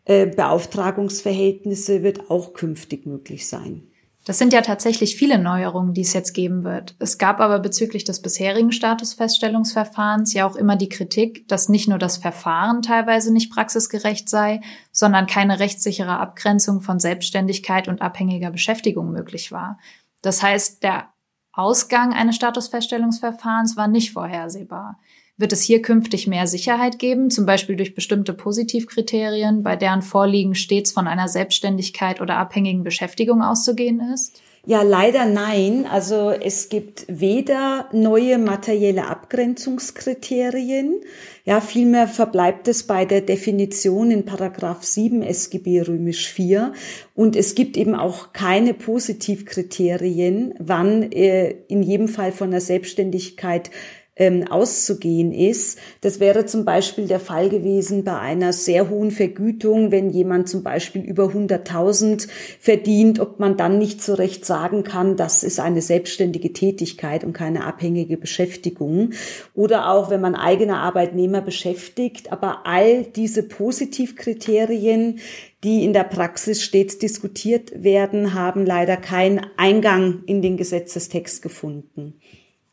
äh, 0.06 0.27
Beauftragungsverhältnisse 0.27 2.03
wird 2.03 2.29
auch 2.29 2.53
künftig 2.53 3.06
möglich 3.08 3.48
sein. 3.48 3.87
Das 4.27 4.39
sind 4.39 4.51
ja 4.51 4.60
tatsächlich 4.60 5.15
viele 5.15 5.39
Neuerungen, 5.39 5.93
die 5.93 6.01
es 6.01 6.12
jetzt 6.12 6.34
geben 6.34 6.65
wird. 6.65 6.98
Es 7.00 7.17
gab 7.17 7.39
aber 7.39 7.60
bezüglich 7.60 8.03
des 8.03 8.22
bisherigen 8.22 8.74
Statusfeststellungsverfahrens 8.74 10.34
ja 10.34 10.46
auch 10.46 10.57
immer 10.57 10.75
die 10.75 10.89
Kritik, 10.89 11.48
dass 11.48 11.69
nicht 11.69 11.88
nur 11.88 11.98
das 11.98 12.17
Verfahren 12.17 12.81
teilweise 12.81 13.31
nicht 13.31 13.53
praxisgerecht 13.53 14.27
sei, 14.27 14.60
sondern 14.91 15.27
keine 15.27 15.62
rechtssichere 15.62 16.19
Abgrenzung 16.19 16.81
von 16.81 17.00
Selbstständigkeit 17.00 17.88
und 17.88 18.01
abhängiger 18.01 18.51
Beschäftigung 18.51 19.13
möglich 19.13 19.53
war. 19.53 19.79
Das 20.22 20.43
heißt, 20.43 20.84
der 20.84 21.07
Ausgang 21.53 22.13
eines 22.13 22.36
Statusfeststellungsverfahrens 22.36 23.77
war 23.77 23.88
nicht 23.88 24.12
vorhersehbar. 24.12 25.00
Wird 25.39 25.53
es 25.53 25.62
hier 25.62 25.84
künftig 25.84 26.25
mehr 26.25 26.48
Sicherheit 26.48 26.98
geben, 26.98 27.29
zum 27.29 27.46
Beispiel 27.46 27.75
durch 27.75 27.94
bestimmte 27.94 28.34
Positivkriterien, 28.34 29.62
bei 29.62 29.75
deren 29.75 30.01
Vorliegen 30.01 30.56
stets 30.56 30.91
von 30.91 31.08
einer 31.08 31.27
Selbstständigkeit 31.27 32.22
oder 32.22 32.38
abhängigen 32.38 32.84
Beschäftigung 32.84 33.44
auszugehen 33.44 34.01
ist? 34.13 34.41
Ja, 34.65 34.82
leider 34.82 35.25
nein. 35.25 35.86
Also 35.89 36.32
es 36.32 36.67
gibt 36.67 37.06
weder 37.08 37.88
neue 37.94 38.38
materielle 38.38 39.08
Abgrenzungskriterien, 39.08 41.01
ja, 41.46 41.62
vielmehr 41.62 42.10
verbleibt 42.10 42.67
es 42.67 42.84
bei 42.84 43.06
der 43.06 43.22
Definition 43.22 44.12
in 44.12 44.25
Paragraph 44.25 44.84
7 44.84 45.22
SGB 45.22 45.84
römisch 45.84 46.27
4 46.27 46.74
und 47.15 47.38
es 47.38 47.56
gibt 47.56 47.77
eben 47.77 47.96
auch 47.96 48.34
keine 48.34 48.74
Positivkriterien, 48.74 50.56
wann 50.60 51.13
äh, 51.13 51.51
in 51.70 51.84
jedem 51.84 52.10
Fall 52.10 52.34
von 52.34 52.51
der 52.51 52.60
Selbstständigkeit 52.60 53.72
ähm, 54.17 54.47
auszugehen 54.47 55.31
ist. 55.31 55.79
Das 56.01 56.19
wäre 56.19 56.45
zum 56.45 56.65
Beispiel 56.65 57.07
der 57.07 57.19
Fall 57.19 57.50
gewesen 57.50 58.03
bei 58.03 58.19
einer 58.19 58.53
sehr 58.53 58.89
hohen 58.89 59.12
Vergütung, 59.12 59.91
wenn 59.91 60.09
jemand 60.09 60.50
zum 60.50 60.63
Beispiel 60.63 61.01
über 61.01 61.25
100.000 61.25 62.27
verdient, 62.59 63.19
ob 63.19 63.39
man 63.39 63.57
dann 63.57 63.77
nicht 63.77 64.01
so 64.01 64.15
recht 64.15 64.45
sagen 64.45 64.83
kann, 64.83 65.17
das 65.17 65.43
ist 65.43 65.59
eine 65.59 65.81
selbstständige 65.81 66.53
Tätigkeit 66.53 67.24
und 67.24 67.33
keine 67.33 67.65
abhängige 67.65 68.17
Beschäftigung. 68.17 69.12
Oder 69.53 69.91
auch, 69.91 70.09
wenn 70.09 70.21
man 70.21 70.36
eigene 70.36 70.77
Arbeitnehmer 70.77 71.41
beschäftigt, 71.41 72.31
aber 72.31 72.65
all 72.65 73.03
diese 73.03 73.43
Positivkriterien, 73.43 75.19
die 75.63 75.83
in 75.83 75.93
der 75.93 76.03
Praxis 76.03 76.63
stets 76.63 76.97
diskutiert 77.00 77.71
werden, 77.83 78.33
haben 78.33 78.65
leider 78.65 78.97
keinen 78.97 79.41
Eingang 79.57 80.24
in 80.25 80.41
den 80.41 80.57
Gesetzestext 80.57 81.41
gefunden. 81.41 82.15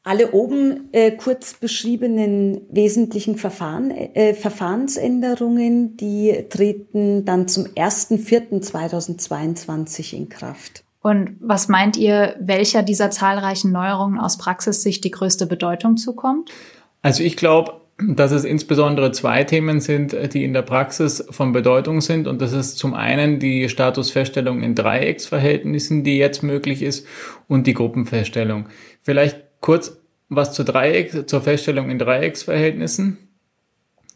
Alle 0.07 0.33
oben 0.33 0.91
äh, 0.93 1.13
kurz 1.13 1.55
beschriebenen 1.55 2.61
wesentlichen 2.71 3.37
Verfahren, 3.37 3.91
äh, 3.91 4.35
Verfahrensänderungen, 4.35 5.97
die 5.97 6.45
treten 6.51 7.25
dann 7.25 7.49
zum 7.49 7.65
1.4.2022 7.65 10.15
in 10.15 10.29
Kraft. 10.29 10.85
Und 11.01 11.39
was 11.41 11.69
meint 11.69 11.97
ihr, 11.97 12.37
welcher 12.39 12.83
dieser 12.83 13.11
zahlreichen 13.11 13.73
Neuerungen 13.73 14.21
aus 14.21 14.37
Praxissicht 14.37 15.03
die 15.05 15.11
größte 15.11 15.47
Bedeutung 15.47 15.97
zukommt? 15.97 16.51
Also 17.01 17.23
ich 17.23 17.39
glaube, 17.39 17.81
dass 17.99 18.33
es 18.33 18.45
insbesondere 18.45 19.13
zwei 19.13 19.45
Themen 19.45 19.81
sind, 19.81 20.17
die 20.35 20.45
in 20.45 20.53
der 20.53 20.63
Praxis 20.63 21.25
von 21.31 21.53
Bedeutung 21.53 22.01
sind. 22.01 22.27
Und 22.27 22.43
das 22.43 22.53
ist 22.53 22.77
zum 22.77 22.93
einen 22.93 23.39
die 23.39 23.69
Statusfeststellung 23.69 24.63
in 24.63 24.75
Dreiecksverhältnissen, 24.75 26.05
die 26.05 26.19
jetzt 26.19 26.43
möglich 26.43 26.83
ist, 26.83 27.07
und 27.49 27.67
die 27.67 27.75
Gruppenfeststellung. 27.75 28.67
Vielleicht 29.01 29.44
Kurz 29.65 29.99
was 30.29 30.53
zur 30.53 30.67
Dreieck, 30.67 31.27
zur 31.27 31.41
Feststellung 31.41 31.89
in 31.89 31.99
Dreiecksverhältnissen. 31.99 33.17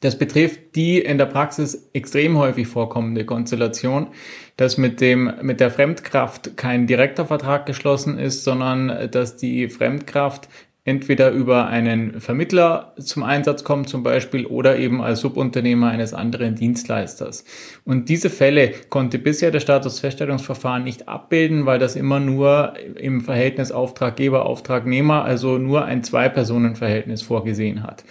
Das 0.02 0.18
betrifft 0.18 0.76
die 0.76 0.98
in 0.98 1.16
der 1.16 1.24
Praxis 1.24 1.88
extrem 1.94 2.36
häufig 2.36 2.68
vorkommende 2.68 3.24
Konstellation, 3.24 4.08
dass 4.58 4.76
mit 4.76 5.00
dem, 5.00 5.32
mit 5.40 5.60
der 5.60 5.70
Fremdkraft 5.70 6.58
kein 6.58 6.86
direkter 6.86 7.24
Vertrag 7.24 7.64
geschlossen 7.64 8.18
ist, 8.18 8.44
sondern 8.44 9.10
dass 9.10 9.36
die 9.36 9.70
Fremdkraft 9.70 10.50
entweder 10.88 11.30
über 11.30 11.66
einen 11.66 12.18
Vermittler 12.18 12.94
zum 12.98 13.22
Einsatz 13.22 13.62
kommt 13.62 13.90
zum 13.90 14.02
Beispiel 14.02 14.46
oder 14.46 14.78
eben 14.78 15.02
als 15.02 15.20
Subunternehmer 15.20 15.88
eines 15.90 16.14
anderen 16.14 16.54
Dienstleisters. 16.54 17.44
Und 17.84 18.08
diese 18.08 18.30
Fälle 18.30 18.72
konnte 18.88 19.18
bisher 19.18 19.50
das 19.50 19.62
Statusfeststellungsverfahren 19.62 20.82
nicht 20.82 21.06
abbilden, 21.06 21.66
weil 21.66 21.78
das 21.78 21.94
immer 21.94 22.20
nur 22.20 22.72
im 22.96 23.20
Verhältnis 23.20 23.70
Auftraggeber-Auftragnehmer, 23.70 25.24
also 25.24 25.58
nur 25.58 25.84
ein 25.84 26.02
Zwei-Personen-Verhältnis 26.02 27.20
vorgesehen 27.20 27.82
hat. 27.82 28.04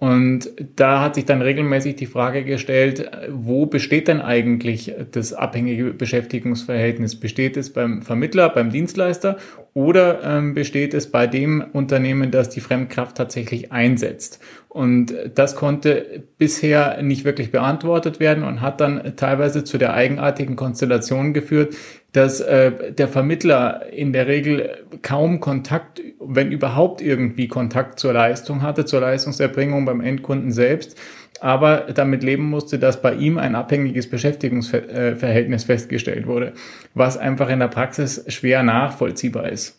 Und 0.00 0.52
da 0.76 1.00
hat 1.00 1.16
sich 1.16 1.24
dann 1.24 1.42
regelmäßig 1.42 1.96
die 1.96 2.06
Frage 2.06 2.44
gestellt, 2.44 3.10
wo 3.30 3.66
besteht 3.66 4.06
denn 4.06 4.20
eigentlich 4.20 4.94
das 5.10 5.32
abhängige 5.32 5.92
Beschäftigungsverhältnis? 5.92 7.18
Besteht 7.18 7.56
es 7.56 7.72
beim 7.72 8.02
Vermittler, 8.02 8.48
beim 8.48 8.70
Dienstleister 8.70 9.38
oder 9.74 10.22
ähm, 10.24 10.54
besteht 10.54 10.94
es 10.94 11.10
bei 11.10 11.26
dem 11.26 11.64
Unternehmen, 11.72 12.30
das 12.30 12.48
die 12.48 12.60
Fremdkraft 12.60 13.16
tatsächlich 13.16 13.70
einsetzt? 13.70 14.40
Und 14.68 15.14
das 15.34 15.56
konnte 15.56 16.24
bisher 16.36 17.02
nicht 17.02 17.24
wirklich 17.24 17.50
beantwortet 17.50 18.20
werden 18.20 18.44
und 18.44 18.60
hat 18.60 18.80
dann 18.80 19.14
teilweise 19.16 19.64
zu 19.64 19.78
der 19.78 19.94
eigenartigen 19.94 20.56
Konstellation 20.56 21.32
geführt, 21.32 21.74
dass 22.12 22.40
äh, 22.40 22.92
der 22.92 23.08
Vermittler 23.08 23.92
in 23.92 24.12
der 24.12 24.26
Regel 24.26 24.86
kaum 25.02 25.40
Kontakt, 25.40 26.00
wenn 26.20 26.52
überhaupt 26.52 27.00
irgendwie 27.00 27.48
Kontakt 27.48 27.98
zur 27.98 28.12
Leistung 28.12 28.62
hatte, 28.62 28.84
zur 28.84 29.00
Leistungserbringung 29.00 29.84
beim 29.84 30.00
Endkunden 30.00 30.50
selbst, 30.50 30.98
aber 31.40 31.86
damit 31.94 32.22
leben 32.22 32.44
musste, 32.44 32.78
dass 32.78 33.02
bei 33.02 33.14
ihm 33.14 33.38
ein 33.38 33.54
abhängiges 33.54 34.08
Beschäftigungsverhältnis 34.08 35.64
festgestellt 35.64 36.26
wurde, 36.26 36.52
was 36.94 37.16
einfach 37.16 37.48
in 37.48 37.60
der 37.60 37.68
Praxis 37.68 38.24
schwer 38.28 38.62
nachvollziehbar 38.62 39.48
ist. 39.48 39.78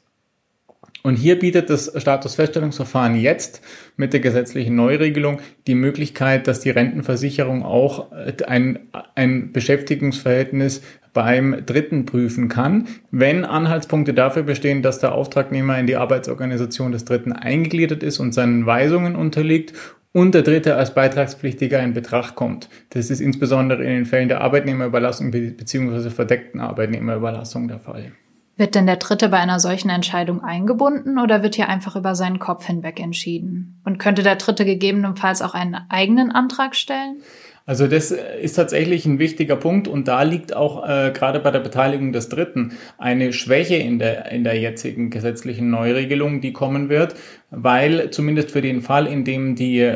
Und 1.01 1.15
hier 1.15 1.39
bietet 1.39 1.69
das 1.69 1.91
Statusfeststellungsverfahren 1.95 3.15
jetzt 3.15 3.61
mit 3.95 4.11
der 4.11 4.19
gesetzlichen 4.19 4.75
Neuregelung 4.75 5.39
die 5.65 5.75
Möglichkeit, 5.75 6.45
dass 6.47 6.59
die 6.59 6.71
Rentenversicherung 6.71 7.63
auch 7.63 8.11
ein, 8.45 8.79
ein 9.15 9.53
Beschäftigungsverhältnis 9.53 10.81
beim 11.13 11.65
Dritten 11.65 12.05
prüfen 12.05 12.49
kann, 12.49 12.87
wenn 13.11 13.45
Anhaltspunkte 13.45 14.13
dafür 14.13 14.43
bestehen, 14.43 14.81
dass 14.81 14.99
der 14.99 15.13
Auftragnehmer 15.13 15.77
in 15.79 15.87
die 15.87 15.95
Arbeitsorganisation 15.95 16.91
des 16.91 17.05
Dritten 17.05 17.33
eingegliedert 17.33 18.03
ist 18.03 18.19
und 18.19 18.33
seinen 18.33 18.65
Weisungen 18.65 19.15
unterliegt 19.15 19.73
und 20.11 20.33
der 20.33 20.41
Dritte 20.41 20.75
als 20.75 20.93
Beitragspflichtiger 20.93 21.81
in 21.81 21.93
Betracht 21.93 22.35
kommt. 22.35 22.69
Das 22.91 23.09
ist 23.09 23.19
insbesondere 23.19 23.83
in 23.83 23.89
den 23.89 24.05
Fällen 24.05 24.29
der 24.29 24.41
Arbeitnehmerüberlassung 24.41 25.31
bzw. 25.31 26.09
verdeckten 26.09 26.61
Arbeitnehmerüberlassung 26.61 27.67
der 27.67 27.79
Fall. 27.79 28.11
Wird 28.59 28.75
denn 28.75 28.87
der 28.87 28.97
Dritte 28.97 29.29
bei 29.29 29.37
einer 29.37 29.61
solchen 29.61 29.89
Entscheidung 29.89 30.43
eingebunden 30.43 31.17
oder 31.17 31.43
wird 31.43 31.55
hier 31.55 31.69
einfach 31.69 31.95
über 31.95 32.13
seinen 32.13 32.39
Kopf 32.39 32.65
hinweg 32.65 32.99
entschieden? 32.99 33.79
Und 33.85 33.99
könnte 33.99 34.21
der 34.21 34.35
Dritte 34.35 34.65
gegebenenfalls 34.65 35.41
auch 35.41 35.53
einen 35.53 35.77
eigenen 35.87 36.29
Antrag 36.31 36.75
stellen? 36.75 37.21
Also 37.69 37.85
das 37.85 38.09
ist 38.09 38.53
tatsächlich 38.53 39.05
ein 39.05 39.19
wichtiger 39.19 39.55
Punkt 39.55 39.87
und 39.87 40.07
da 40.07 40.23
liegt 40.23 40.55
auch 40.55 40.89
äh, 40.89 41.11
gerade 41.11 41.39
bei 41.39 41.51
der 41.51 41.59
Beteiligung 41.59 42.11
des 42.11 42.27
Dritten 42.27 42.71
eine 42.97 43.31
Schwäche 43.31 43.75
in 43.75 43.99
der, 43.99 44.31
in 44.31 44.43
der 44.43 44.59
jetzigen 44.59 45.11
gesetzlichen 45.11 45.69
Neuregelung, 45.69 46.41
die 46.41 46.51
kommen 46.51 46.89
wird, 46.89 47.13
weil 47.51 48.09
zumindest 48.09 48.49
für 48.49 48.63
den 48.63 48.81
Fall, 48.81 49.05
in 49.05 49.23
dem 49.23 49.53
die, 49.53 49.87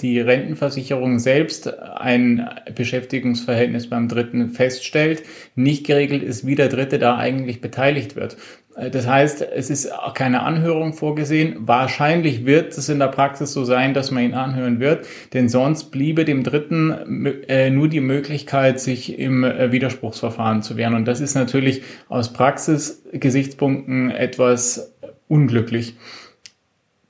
die 0.00 0.20
Rentenversicherung 0.20 1.18
selbst 1.18 1.78
ein 1.78 2.48
Beschäftigungsverhältnis 2.74 3.90
beim 3.90 4.08
Dritten 4.08 4.48
feststellt, 4.48 5.22
nicht 5.54 5.86
geregelt 5.86 6.22
ist, 6.22 6.46
wie 6.46 6.54
der 6.54 6.70
Dritte 6.70 6.98
da 6.98 7.18
eigentlich 7.18 7.60
beteiligt 7.60 8.16
wird. 8.16 8.38
Äh, 8.78 8.90
das 8.90 9.06
heißt, 9.06 9.42
es 9.42 9.70
ist 9.70 9.90
keine 10.14 10.42
Anhörung 10.42 10.92
vorgesehen. 10.92 11.56
Wahrscheinlich 11.60 12.46
wird 12.46 12.76
es 12.76 12.88
in 12.88 12.98
der 12.98 13.08
Praxis 13.08 13.52
so 13.52 13.64
sein, 13.64 13.94
dass 13.94 14.10
man 14.10 14.24
ihn 14.24 14.34
anhören 14.34 14.80
wird, 14.80 15.06
denn 15.32 15.48
sonst 15.48 15.90
bliebe 15.90 16.24
dem 16.24 16.44
Dritten 16.44 17.26
äh, 17.48 17.70
nur 17.70 17.88
die 17.88 18.00
Möglichkeit, 18.00 18.80
sich 18.80 19.18
im 19.18 19.44
äh, 19.44 19.72
Widerspruchsverfahren 19.72 20.62
zu 20.62 20.76
wehren. 20.76 20.94
Und 20.94 21.06
das 21.06 21.20
ist 21.20 21.34
natürlich 21.34 21.82
aus 22.08 22.32
Praxisgesichtspunkten 22.32 24.10
etwas 24.10 24.94
unglücklich. 25.28 25.96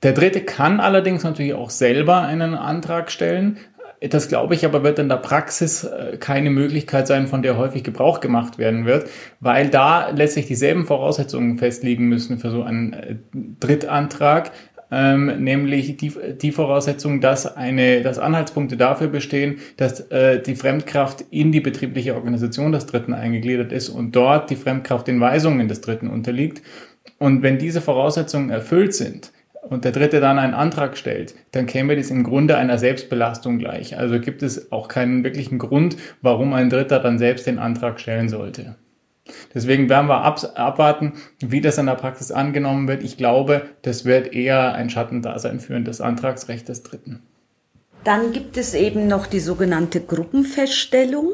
Der 0.01 0.13
Dritte 0.13 0.39
kann 0.39 0.79
allerdings 0.79 1.23
natürlich 1.23 1.53
auch 1.53 1.69
selber 1.69 2.21
einen 2.21 2.55
Antrag 2.55 3.11
stellen, 3.11 3.57
das 4.01 4.29
glaube 4.29 4.55
ich 4.55 4.65
aber 4.65 4.83
wird 4.83 4.99
in 4.99 5.09
der 5.09 5.17
Praxis 5.17 5.83
äh, 5.83 6.17
keine 6.17 6.49
Möglichkeit 6.49 7.07
sein, 7.07 7.27
von 7.27 7.41
der 7.41 7.57
häufig 7.57 7.83
Gebrauch 7.83 8.21
gemacht 8.21 8.57
werden 8.57 8.85
wird, 8.85 9.09
weil 9.39 9.69
da 9.69 10.09
letztlich 10.09 10.45
dieselben 10.47 10.85
Voraussetzungen 10.85 11.57
festlegen 11.57 12.07
müssen 12.07 12.39
für 12.39 12.49
so 12.49 12.63
einen 12.63 12.93
äh, 12.93 13.15
Drittantrag, 13.59 14.51
ähm, 14.91 15.43
nämlich 15.43 15.97
die, 15.97 16.11
die 16.41 16.51
Voraussetzung, 16.51 17.21
dass 17.21 17.57
eine, 17.57 18.01
dass 18.01 18.17
Anhaltspunkte 18.17 18.77
dafür 18.77 19.07
bestehen, 19.07 19.59
dass 19.77 19.99
äh, 20.11 20.41
die 20.41 20.55
Fremdkraft 20.55 21.25
in 21.29 21.51
die 21.51 21.61
betriebliche 21.61 22.15
Organisation 22.15 22.71
des 22.71 22.85
Dritten 22.85 23.13
eingegliedert 23.13 23.71
ist 23.71 23.89
und 23.89 24.15
dort 24.15 24.49
die 24.49 24.55
Fremdkraft 24.55 25.07
den 25.07 25.19
Weisungen 25.19 25.67
des 25.67 25.81
Dritten 25.81 26.07
unterliegt. 26.07 26.63
Und 27.17 27.43
wenn 27.43 27.57
diese 27.57 27.81
Voraussetzungen 27.81 28.49
erfüllt 28.49 28.93
sind, 28.93 29.31
und 29.61 29.85
der 29.85 29.91
Dritte 29.91 30.19
dann 30.19 30.39
einen 30.39 30.53
Antrag 30.53 30.97
stellt, 30.97 31.35
dann 31.51 31.65
käme 31.65 31.95
das 31.95 32.09
im 32.09 32.23
Grunde 32.23 32.57
einer 32.57 32.77
Selbstbelastung 32.77 33.59
gleich. 33.59 33.97
Also 33.97 34.19
gibt 34.19 34.43
es 34.43 34.71
auch 34.71 34.87
keinen 34.87 35.23
wirklichen 35.23 35.59
Grund, 35.59 35.97
warum 36.21 36.53
ein 36.53 36.69
Dritter 36.69 36.99
dann 36.99 37.19
selbst 37.19 37.45
den 37.47 37.59
Antrag 37.59 37.99
stellen 37.99 38.29
sollte. 38.29 38.75
Deswegen 39.53 39.89
werden 39.89 40.07
wir 40.07 40.21
ab, 40.21 40.39
abwarten, 40.55 41.13
wie 41.39 41.61
das 41.61 41.77
in 41.77 41.85
der 41.85 41.95
Praxis 41.95 42.31
angenommen 42.31 42.87
wird. 42.87 43.03
Ich 43.03 43.17
glaube, 43.17 43.61
das 43.83 44.05
wird 44.05 44.33
eher 44.33 44.73
ein 44.73 44.89
Schattendasein 44.89 45.59
führen 45.59 45.85
des 45.85 46.01
Antragsrechts 46.01 46.65
des 46.65 46.83
Dritten. 46.83 47.21
Dann 48.03 48.31
gibt 48.31 48.57
es 48.57 48.73
eben 48.73 49.07
noch 49.07 49.27
die 49.27 49.39
sogenannte 49.39 50.01
Gruppenfeststellung. 50.01 51.31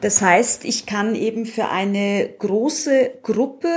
Das 0.00 0.22
heißt, 0.22 0.64
ich 0.64 0.86
kann 0.86 1.14
eben 1.14 1.46
für 1.46 1.68
eine 1.68 2.28
große 2.38 3.10
Gruppe 3.22 3.68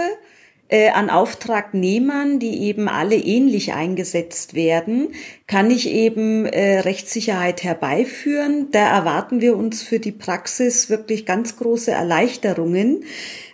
an 0.89 1.09
Auftragnehmern, 1.09 2.39
die 2.39 2.63
eben 2.63 2.87
alle 2.87 3.15
ähnlich 3.15 3.73
eingesetzt 3.73 4.53
werden, 4.53 5.09
kann 5.45 5.69
ich 5.69 5.89
eben 5.89 6.45
äh, 6.45 6.79
Rechtssicherheit 6.79 7.63
herbeiführen. 7.63 8.69
Da 8.71 8.79
erwarten 8.79 9.41
wir 9.41 9.55
uns 9.55 9.83
für 9.83 9.99
die 9.99 10.11
Praxis 10.11 10.89
wirklich 10.89 11.25
ganz 11.25 11.57
große 11.57 11.91
Erleichterungen. 11.91 13.03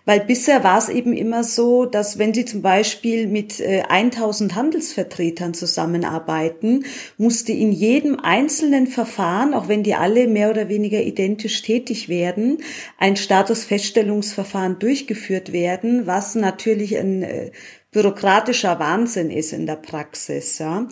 Weil 0.09 0.21
bisher 0.21 0.63
war 0.63 0.79
es 0.79 0.89
eben 0.89 1.13
immer 1.13 1.43
so, 1.43 1.85
dass 1.85 2.17
wenn 2.17 2.33
Sie 2.33 2.43
zum 2.43 2.63
Beispiel 2.63 3.27
mit 3.27 3.59
äh, 3.59 3.83
1000 3.87 4.55
Handelsvertretern 4.55 5.53
zusammenarbeiten, 5.53 6.85
musste 7.19 7.51
in 7.51 7.71
jedem 7.71 8.19
einzelnen 8.19 8.87
Verfahren, 8.87 9.53
auch 9.53 9.67
wenn 9.67 9.83
die 9.83 9.93
alle 9.93 10.27
mehr 10.27 10.49
oder 10.49 10.67
weniger 10.67 10.99
identisch 10.99 11.61
tätig 11.61 12.09
werden, 12.09 12.57
ein 12.97 13.17
Statusfeststellungsverfahren 13.17 14.79
durchgeführt 14.79 15.53
werden, 15.53 16.07
was 16.07 16.33
natürlich 16.33 16.97
ein 16.97 17.21
äh, 17.21 17.51
bürokratischer 17.91 18.79
Wahnsinn 18.79 19.29
ist 19.29 19.53
in 19.53 19.67
der 19.67 19.75
Praxis. 19.75 20.57
Ja. 20.57 20.87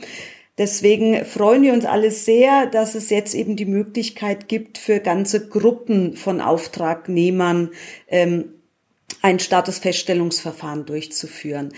Deswegen 0.60 1.26
freuen 1.26 1.64
wir 1.64 1.74
uns 1.74 1.86
alle 1.86 2.12
sehr, 2.12 2.68
dass 2.68 2.94
es 2.94 3.10
jetzt 3.10 3.34
eben 3.34 3.56
die 3.56 3.66
Möglichkeit 3.66 4.48
gibt, 4.48 4.78
für 4.78 5.00
ganze 5.00 5.48
Gruppen 5.48 6.16
von 6.16 6.40
Auftragnehmern 6.40 7.72
ähm, 8.10 8.54
ein 9.22 9.40
Statusfeststellungsverfahren 9.40 10.86
durchzuführen. 10.86 11.74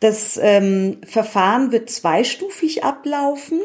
Das 0.00 0.38
ähm, 0.42 0.98
Verfahren 1.06 1.72
wird 1.72 1.88
zweistufig 1.88 2.84
ablaufen. 2.84 3.60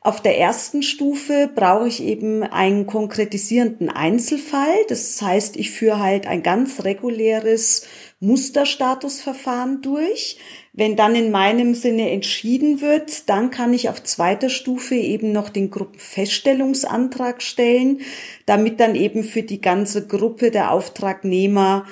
Auf 0.00 0.20
der 0.20 0.38
ersten 0.38 0.82
Stufe 0.82 1.48
brauche 1.54 1.86
ich 1.86 2.02
eben 2.02 2.42
einen 2.42 2.86
konkretisierenden 2.86 3.90
Einzelfall. 3.90 4.74
Das 4.88 5.22
heißt, 5.22 5.56
ich 5.56 5.70
führe 5.70 6.00
halt 6.00 6.26
ein 6.26 6.42
ganz 6.42 6.82
reguläres 6.82 7.86
Musterstatusverfahren 8.18 9.82
durch. 9.82 10.38
Wenn 10.72 10.96
dann 10.96 11.14
in 11.14 11.30
meinem 11.30 11.74
Sinne 11.74 12.10
entschieden 12.10 12.80
wird, 12.80 13.28
dann 13.28 13.50
kann 13.52 13.72
ich 13.72 13.88
auf 13.88 14.02
zweiter 14.02 14.48
Stufe 14.50 14.96
eben 14.96 15.30
noch 15.30 15.48
den 15.48 15.70
Gruppenfeststellungsantrag 15.70 17.40
stellen, 17.40 18.00
damit 18.46 18.80
dann 18.80 18.96
eben 18.96 19.22
für 19.22 19.42
die 19.42 19.60
ganze 19.60 20.06
Gruppe 20.06 20.50
der 20.50 20.72
Auftragnehmer 20.72 21.86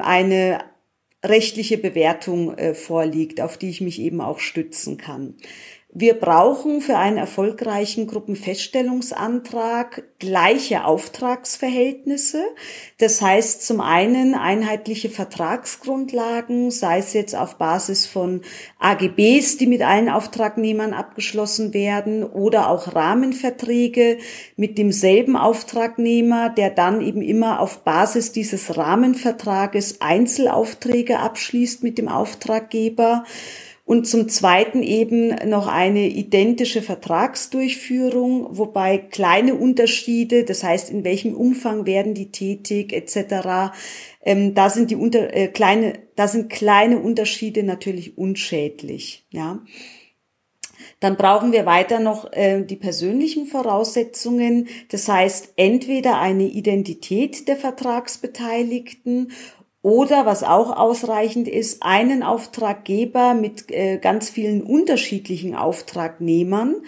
eine 0.00 0.60
rechtliche 1.24 1.78
Bewertung 1.78 2.56
äh, 2.56 2.74
vorliegt, 2.74 3.40
auf 3.40 3.58
die 3.58 3.70
ich 3.70 3.80
mich 3.80 4.00
eben 4.00 4.20
auch 4.20 4.38
stützen 4.38 4.96
kann. 4.96 5.34
Wir 5.98 6.12
brauchen 6.12 6.82
für 6.82 6.98
einen 6.98 7.16
erfolgreichen 7.16 8.06
Gruppenfeststellungsantrag 8.06 10.02
gleiche 10.18 10.84
Auftragsverhältnisse. 10.84 12.44
Das 12.98 13.22
heißt 13.22 13.66
zum 13.66 13.80
einen 13.80 14.34
einheitliche 14.34 15.08
Vertragsgrundlagen, 15.08 16.70
sei 16.70 16.98
es 16.98 17.14
jetzt 17.14 17.34
auf 17.34 17.56
Basis 17.56 18.04
von 18.04 18.42
AGBs, 18.78 19.56
die 19.56 19.66
mit 19.66 19.80
allen 19.80 20.10
Auftragnehmern 20.10 20.92
abgeschlossen 20.92 21.72
werden, 21.72 22.24
oder 22.24 22.68
auch 22.68 22.94
Rahmenverträge 22.94 24.18
mit 24.56 24.76
demselben 24.76 25.34
Auftragnehmer, 25.34 26.50
der 26.50 26.68
dann 26.68 27.00
eben 27.00 27.22
immer 27.22 27.58
auf 27.58 27.84
Basis 27.84 28.32
dieses 28.32 28.76
Rahmenvertrages 28.76 30.02
Einzelaufträge 30.02 31.20
abschließt 31.20 31.82
mit 31.82 31.96
dem 31.96 32.08
Auftraggeber 32.08 33.24
und 33.86 34.08
zum 34.08 34.28
Zweiten 34.28 34.82
eben 34.82 35.28
noch 35.48 35.68
eine 35.68 36.08
identische 36.08 36.82
Vertragsdurchführung, 36.82 38.58
wobei 38.58 38.98
kleine 38.98 39.54
Unterschiede, 39.54 40.42
das 40.42 40.64
heißt 40.64 40.90
in 40.90 41.04
welchem 41.04 41.34
Umfang 41.34 41.86
werden 41.86 42.12
die 42.12 42.32
tätig 42.32 42.92
etc. 42.92 43.72
Ähm, 44.22 44.54
da 44.54 44.70
sind 44.70 44.90
die 44.90 44.96
unter, 44.96 45.32
äh, 45.32 45.46
kleine, 45.46 46.00
da 46.16 46.26
sind 46.26 46.50
kleine 46.50 46.98
Unterschiede 46.98 47.62
natürlich 47.62 48.18
unschädlich. 48.18 49.24
Ja. 49.30 49.62
Dann 50.98 51.16
brauchen 51.16 51.52
wir 51.52 51.64
weiter 51.64 52.00
noch 52.00 52.32
äh, 52.32 52.64
die 52.64 52.76
persönlichen 52.76 53.46
Voraussetzungen. 53.46 54.66
Das 54.90 55.08
heißt, 55.08 55.52
entweder 55.54 56.18
eine 56.18 56.48
Identität 56.48 57.46
der 57.46 57.56
Vertragsbeteiligten 57.56 59.30
oder 59.82 60.26
was 60.26 60.42
auch 60.42 60.76
ausreichend 60.76 61.46
ist, 61.46 61.82
einen 61.82 62.22
Auftraggeber 62.22 63.34
mit 63.34 63.70
äh, 63.70 63.98
ganz 63.98 64.30
vielen 64.30 64.62
unterschiedlichen 64.62 65.54
Auftragnehmern. 65.54 66.82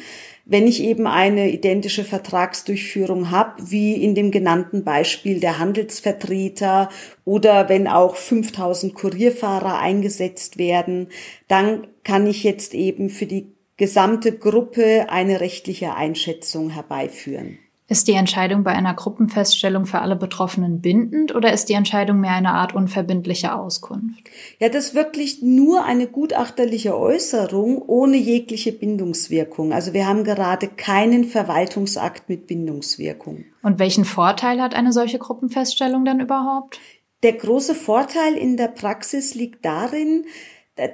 Wenn 0.44 0.66
ich 0.66 0.82
eben 0.82 1.06
eine 1.06 1.50
identische 1.50 2.04
Vertragsdurchführung 2.04 3.30
habe, 3.30 3.70
wie 3.70 4.02
in 4.02 4.14
dem 4.14 4.30
genannten 4.30 4.82
Beispiel 4.82 5.40
der 5.40 5.58
Handelsvertreter 5.58 6.88
oder 7.24 7.68
wenn 7.68 7.86
auch 7.86 8.16
5000 8.16 8.94
Kurierfahrer 8.94 9.78
eingesetzt 9.78 10.56
werden, 10.56 11.08
dann 11.48 11.86
kann 12.02 12.26
ich 12.26 12.44
jetzt 12.44 12.72
eben 12.72 13.10
für 13.10 13.26
die 13.26 13.52
gesamte 13.76 14.36
Gruppe 14.36 15.06
eine 15.10 15.40
rechtliche 15.40 15.94
Einschätzung 15.94 16.70
herbeiführen. 16.70 17.58
Ist 17.90 18.06
die 18.06 18.12
Entscheidung 18.12 18.64
bei 18.64 18.72
einer 18.72 18.92
Gruppenfeststellung 18.92 19.86
für 19.86 20.00
alle 20.00 20.14
Betroffenen 20.14 20.82
bindend 20.82 21.34
oder 21.34 21.54
ist 21.54 21.70
die 21.70 21.72
Entscheidung 21.72 22.20
mehr 22.20 22.32
eine 22.32 22.52
Art 22.52 22.74
unverbindliche 22.74 23.54
Auskunft? 23.54 24.28
Ja, 24.60 24.68
das 24.68 24.88
ist 24.88 24.94
wirklich 24.94 25.42
nur 25.42 25.86
eine 25.86 26.06
gutachterliche 26.06 26.94
Äußerung 26.94 27.80
ohne 27.80 28.18
jegliche 28.18 28.72
Bindungswirkung. 28.72 29.72
Also 29.72 29.94
wir 29.94 30.06
haben 30.06 30.24
gerade 30.24 30.68
keinen 30.68 31.24
Verwaltungsakt 31.24 32.28
mit 32.28 32.46
Bindungswirkung. 32.46 33.46
Und 33.62 33.78
welchen 33.78 34.04
Vorteil 34.04 34.60
hat 34.60 34.74
eine 34.74 34.92
solche 34.92 35.18
Gruppenfeststellung 35.18 36.04
dann 36.04 36.20
überhaupt? 36.20 36.78
Der 37.22 37.32
große 37.32 37.74
Vorteil 37.74 38.34
in 38.34 38.58
der 38.58 38.68
Praxis 38.68 39.34
liegt 39.34 39.64
darin, 39.64 40.26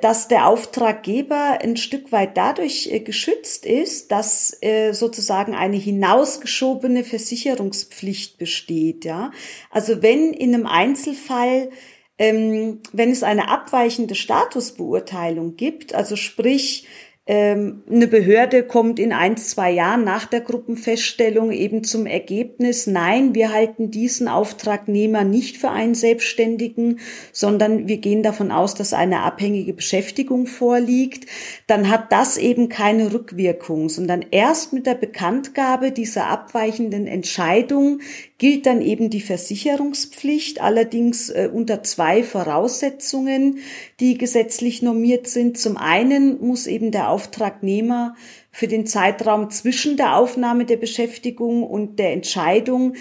dass 0.01 0.29
der 0.29 0.47
Auftraggeber 0.47 1.59
ein 1.63 1.77
Stück 1.77 2.13
weit 2.13 2.37
dadurch 2.37 2.89
äh, 2.91 3.01
geschützt 3.01 3.67
ist, 3.67 4.11
dass 4.11 4.57
äh, 4.63 4.93
sozusagen 4.93 5.55
eine 5.55 5.77
hinausgeschobene 5.77 7.05
Versicherungspflicht 7.05 8.39
besteht. 8.39 9.05
Ja, 9.05 9.31
also 9.71 10.03
wenn 10.03 10.33
in 10.33 10.55
einem 10.55 10.67
Einzelfall 10.67 11.71
ähm, 12.17 12.81
wenn 12.93 13.11
es 13.11 13.23
eine 13.23 13.49
abweichende 13.49 14.15
Statusbeurteilung 14.15 15.57
gibt, 15.57 15.95
also 15.95 16.15
sprich 16.15 16.87
eine 17.27 18.07
Behörde 18.07 18.65
kommt 18.65 18.99
in 18.99 19.15
ein, 19.15 19.39
zwei 19.39 19.71
Jahren 19.71 20.05
nach 20.05 20.27
der 20.27 20.43
Gruppenfeststellung 20.43 21.53
eben 21.53 21.83
zum 21.83 22.05
Ergebnis, 22.05 22.87
nein, 22.87 23.35
wir 23.35 23.51
halten 23.51 23.91
diesen 23.91 24.29
Auftragnehmer 24.29 25.25
nicht 25.25 25.57
für 25.57 25.71
einen 25.71 25.95
Selbstständigen, 25.95 27.01
sondern 27.33 27.89
wir 27.89 27.97
gehen 27.97 28.23
davon 28.23 28.51
aus, 28.51 28.75
dass 28.75 28.93
eine 28.93 29.21
abhängige 29.21 29.73
Beschäftigung 29.73 30.47
vorliegt, 30.47 31.25
dann 31.67 31.89
hat 31.89 32.13
das 32.13 32.37
eben 32.37 32.69
keine 32.69 33.15
Rückwirkung, 33.15 33.89
sondern 33.89 34.23
erst 34.31 34.75
mit 34.75 34.87
der 34.87 34.95
Bekanntgabe 34.95 35.93
dieser 35.93 36.27
abweichenden 36.27 37.07
Entscheidung 37.07 38.01
gilt 38.45 38.67
dann 38.67 38.83
eben 38.83 39.09
die 39.09 39.23
Versicherungspflicht, 39.23 40.61
allerdings 40.61 41.31
äh, 41.31 41.49
unter 41.51 41.83
zwei 41.83 42.23
Voraussetzungen, 42.23 43.61
die 44.01 44.19
gesetzlich 44.19 44.83
normiert 44.83 45.29
sind. 45.29 45.57
Zum 45.57 45.79
einen 45.79 46.47
muss 46.47 46.67
eben 46.67 46.91
der 46.91 47.09
Auftragnehmer 47.09 48.17
für 48.51 48.69
den 48.69 48.87
Zeitraum 48.87 49.49
zwischen 49.49 49.97
der 49.97 50.19
Aufnahme 50.19 50.67
der 50.67 50.77
Beschäftigung 50.77 51.63
und 51.63 51.99
der 51.99 52.13
Entscheidung 52.13 52.97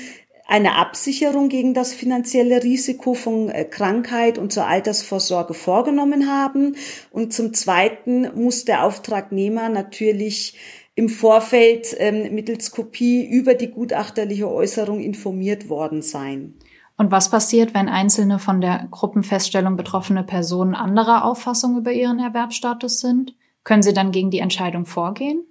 eine 0.46 0.76
Absicherung 0.76 1.50
gegen 1.50 1.74
das 1.74 1.94
finanzielle 1.94 2.64
Risiko 2.64 3.14
von 3.14 3.50
äh, 3.50 3.66
Krankheit 3.66 4.38
und 4.38 4.54
zur 4.54 4.66
Altersvorsorge 4.66 5.54
vorgenommen 5.54 6.32
haben. 6.32 6.78
Und 7.12 7.34
zum 7.34 7.54
Zweiten 7.54 8.30
muss 8.42 8.64
der 8.64 8.86
Auftragnehmer 8.86 9.68
natürlich 9.68 10.56
im 10.96 11.10
Vorfeld 11.10 11.88
ähm, 11.98 12.36
mittels 12.36 12.72
Kopie 12.72 13.26
über 13.26 13.56
die 13.56 13.72
gutachterliche 13.72 14.50
Äußerung 14.50 15.00
informiert 15.00 15.70
worden 15.70 16.02
sein. 16.02 16.54
Und 16.98 17.12
was 17.12 17.32
passiert, 17.32 17.74
wenn 17.74 17.90
einzelne 17.90 18.38
von 18.38 18.62
der 18.62 18.88
Gruppenfeststellung 18.92 19.76
betroffene 19.76 20.24
Personen 20.24 20.76
anderer 20.76 21.26
Auffassung 21.26 21.78
über 21.78 21.92
ihren 21.92 22.20
Erwerbsstatus 22.20 23.00
sind? 23.00 23.36
Können 23.64 23.82
sie 23.82 23.94
dann 23.94 24.12
gegen 24.12 24.30
die 24.30 24.40
Entscheidung 24.40 24.86
vorgehen? 24.86 25.44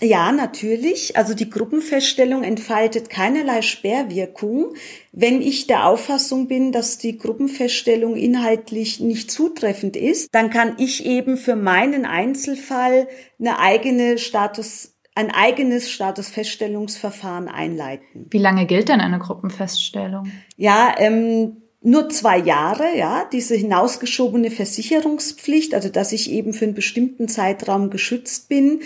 Ja, 0.00 0.32
natürlich. 0.32 1.16
Also 1.16 1.34
die 1.34 1.50
Gruppenfeststellung 1.50 2.42
entfaltet 2.42 3.10
keinerlei 3.10 3.60
Sperrwirkung. 3.60 4.74
Wenn 5.12 5.42
ich 5.42 5.66
der 5.66 5.86
Auffassung 5.86 6.48
bin, 6.48 6.72
dass 6.72 6.96
die 6.98 7.18
Gruppenfeststellung 7.18 8.16
inhaltlich 8.16 9.00
nicht 9.00 9.30
zutreffend 9.30 9.96
ist, 9.96 10.34
dann 10.34 10.48
kann 10.48 10.74
ich 10.78 11.04
eben 11.04 11.36
für 11.36 11.54
meinen 11.54 12.06
Einzelfall 12.06 13.08
eine 13.38 13.58
eigene 13.58 14.18
Status 14.18 14.94
ein 15.16 15.32
eigenes 15.32 15.90
Statusfeststellungsverfahren 15.90 17.48
einleiten. 17.48 18.26
Wie 18.30 18.38
lange 18.38 18.64
gilt 18.64 18.88
denn 18.88 19.00
eine 19.00 19.18
Gruppenfeststellung? 19.18 20.30
Ja, 20.56 20.94
ähm, 20.98 21.62
nur 21.82 22.10
zwei 22.10 22.38
Jahre, 22.38 22.96
ja, 22.96 23.26
diese 23.30 23.54
hinausgeschobene 23.54 24.50
Versicherungspflicht, 24.50 25.74
also 25.74 25.88
dass 25.88 26.12
ich 26.12 26.30
eben 26.30 26.52
für 26.52 26.66
einen 26.66 26.74
bestimmten 26.74 27.26
Zeitraum 27.26 27.90
geschützt 27.90 28.48
bin, 28.48 28.80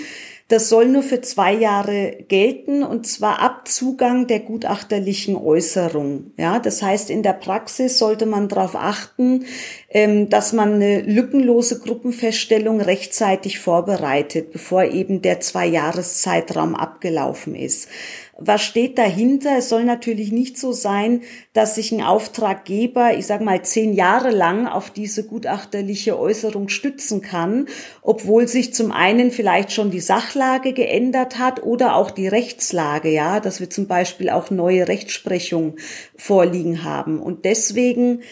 das 0.49 0.69
soll 0.69 0.89
nur 0.89 1.03
für 1.03 1.23
zwei 1.23 1.55
Jahre 1.55 2.25
gelten 2.29 2.83
und 2.83 3.07
zwar 3.07 3.39
ab 3.41 3.67
Zugang 3.67 4.27
der 4.27 4.41
gutachterlichen 4.41 5.37
Äußerung. 5.37 6.33
Ja, 6.37 6.59
das 6.59 6.83
heißt, 6.83 7.09
in 7.09 7.23
der 7.23 7.33
Praxis 7.33 7.99
sollte 7.99 8.27
man 8.27 8.49
darauf 8.49 8.75
achten, 8.75 9.47
dass 9.95 10.53
man 10.53 10.75
eine 10.75 11.03
lückenlose 11.03 11.79
Gruppenfeststellung 11.79 12.81
rechtzeitig 12.81 13.61
vorbereitet, 13.61 14.51
bevor 14.51 14.87
eben 14.87 15.23
der 15.23 15.39
Zwei-Jahres-Zeitraum 15.39 16.75
abgelaufen 16.75 17.55
ist. 17.55 17.89
Was 18.37 18.63
steht 18.63 18.99
dahinter? 18.99 19.59
Es 19.59 19.69
soll 19.69 19.85
natürlich 19.85 20.33
nicht 20.33 20.59
so 20.59 20.73
sein, 20.73 21.23
dass 21.53 21.77
sich 21.77 21.93
ein 21.93 22.03
Auftraggeber, 22.03 23.17
ich 23.17 23.27
sage 23.27 23.45
mal, 23.45 23.63
zehn 23.63 23.93
Jahre 23.93 24.31
lang 24.31 24.67
auf 24.67 24.91
diese 24.91 25.23
gutachterliche 25.23 26.19
Äußerung 26.19 26.69
stützen 26.69 27.23
kann, 27.23 27.69
obwohl 28.03 28.49
sich 28.49 28.75
zum 28.75 28.91
einen 28.91 29.31
vielleicht 29.31 29.71
schon 29.71 29.93
die 29.93 30.01
Sachlage 30.01 30.73
geändert 30.73 31.39
hat 31.39 31.63
oder 31.63 31.95
auch 31.95 32.11
die 32.11 32.27
Rechtslage, 32.27 33.11
ja, 33.11 33.39
dass 33.39 33.61
wir 33.61 33.71
zum 33.71 33.87
Beispiel 33.87 34.29
auch 34.31 34.51
neue 34.51 34.89
Rechtsprechung 34.89 35.77
vorliegen 36.17 36.83
haben. 36.83 37.21
Und 37.21 37.45
deswegen 37.45 38.23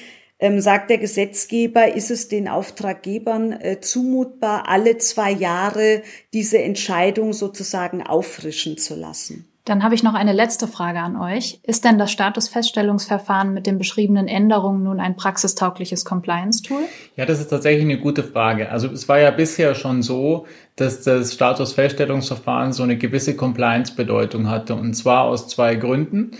ähm, 0.43 0.61
sagt 0.61 0.91
der 0.91 0.99
Gesetzgeber, 0.99 1.95
ist 1.95 2.11
es 2.11 2.27
den 2.27 2.49
Auftraggebern 2.49 3.53
äh, 3.53 3.81
zumutbar, 3.81 4.69
alle 4.69 4.99
zwei 4.99 5.31
Jahre 5.31 6.03
diese 6.33 6.59
Entscheidung 6.59 7.33
sozusagen 7.33 8.03
auffrischen 8.03 8.77
zu 8.77 8.97
lassen. 8.97 9.47
Dann 9.65 9.85
habe 9.85 9.95
ich 9.95 10.03
noch 10.03 10.15
eine 10.15 10.33
letzte 10.33 10.67
Frage 10.67 10.99
an 10.99 11.17
euch. 11.17 11.61
Ist 11.63 11.85
denn 11.85 11.97
das 11.97 12.11
Statusfeststellungsverfahren 12.11 13.55
mit 13.55 13.69
den 13.69 13.79
beschriebenen 13.79 14.27
Änderungen 14.27 14.83
nun 14.83 14.99
ein 14.99 15.15
praxistaugliches 15.15 16.05
Compliance-Tool? 16.05 16.83
Ja, 17.15 17.27
das 17.27 17.39
ist 17.39 17.47
tatsächlich 17.47 17.85
eine 17.85 17.99
gute 17.99 18.25
Frage. 18.25 18.73
Also 18.73 18.89
es 18.89 19.09
war 19.09 19.21
ja 19.21 19.31
bisher 19.31 19.77
schon 19.77 20.03
so, 20.03 20.47
dass 20.75 21.03
das 21.03 21.35
Statusfeststellungsverfahren 21.35 22.73
so 22.73 22.83
eine 22.83 22.97
gewisse 22.99 23.37
Compliance-Bedeutung 23.37 24.49
hatte. 24.49 24.75
Und 24.75 24.95
zwar 24.95 25.27
aus 25.27 25.47
zwei 25.47 25.77
Gründen. 25.77 26.33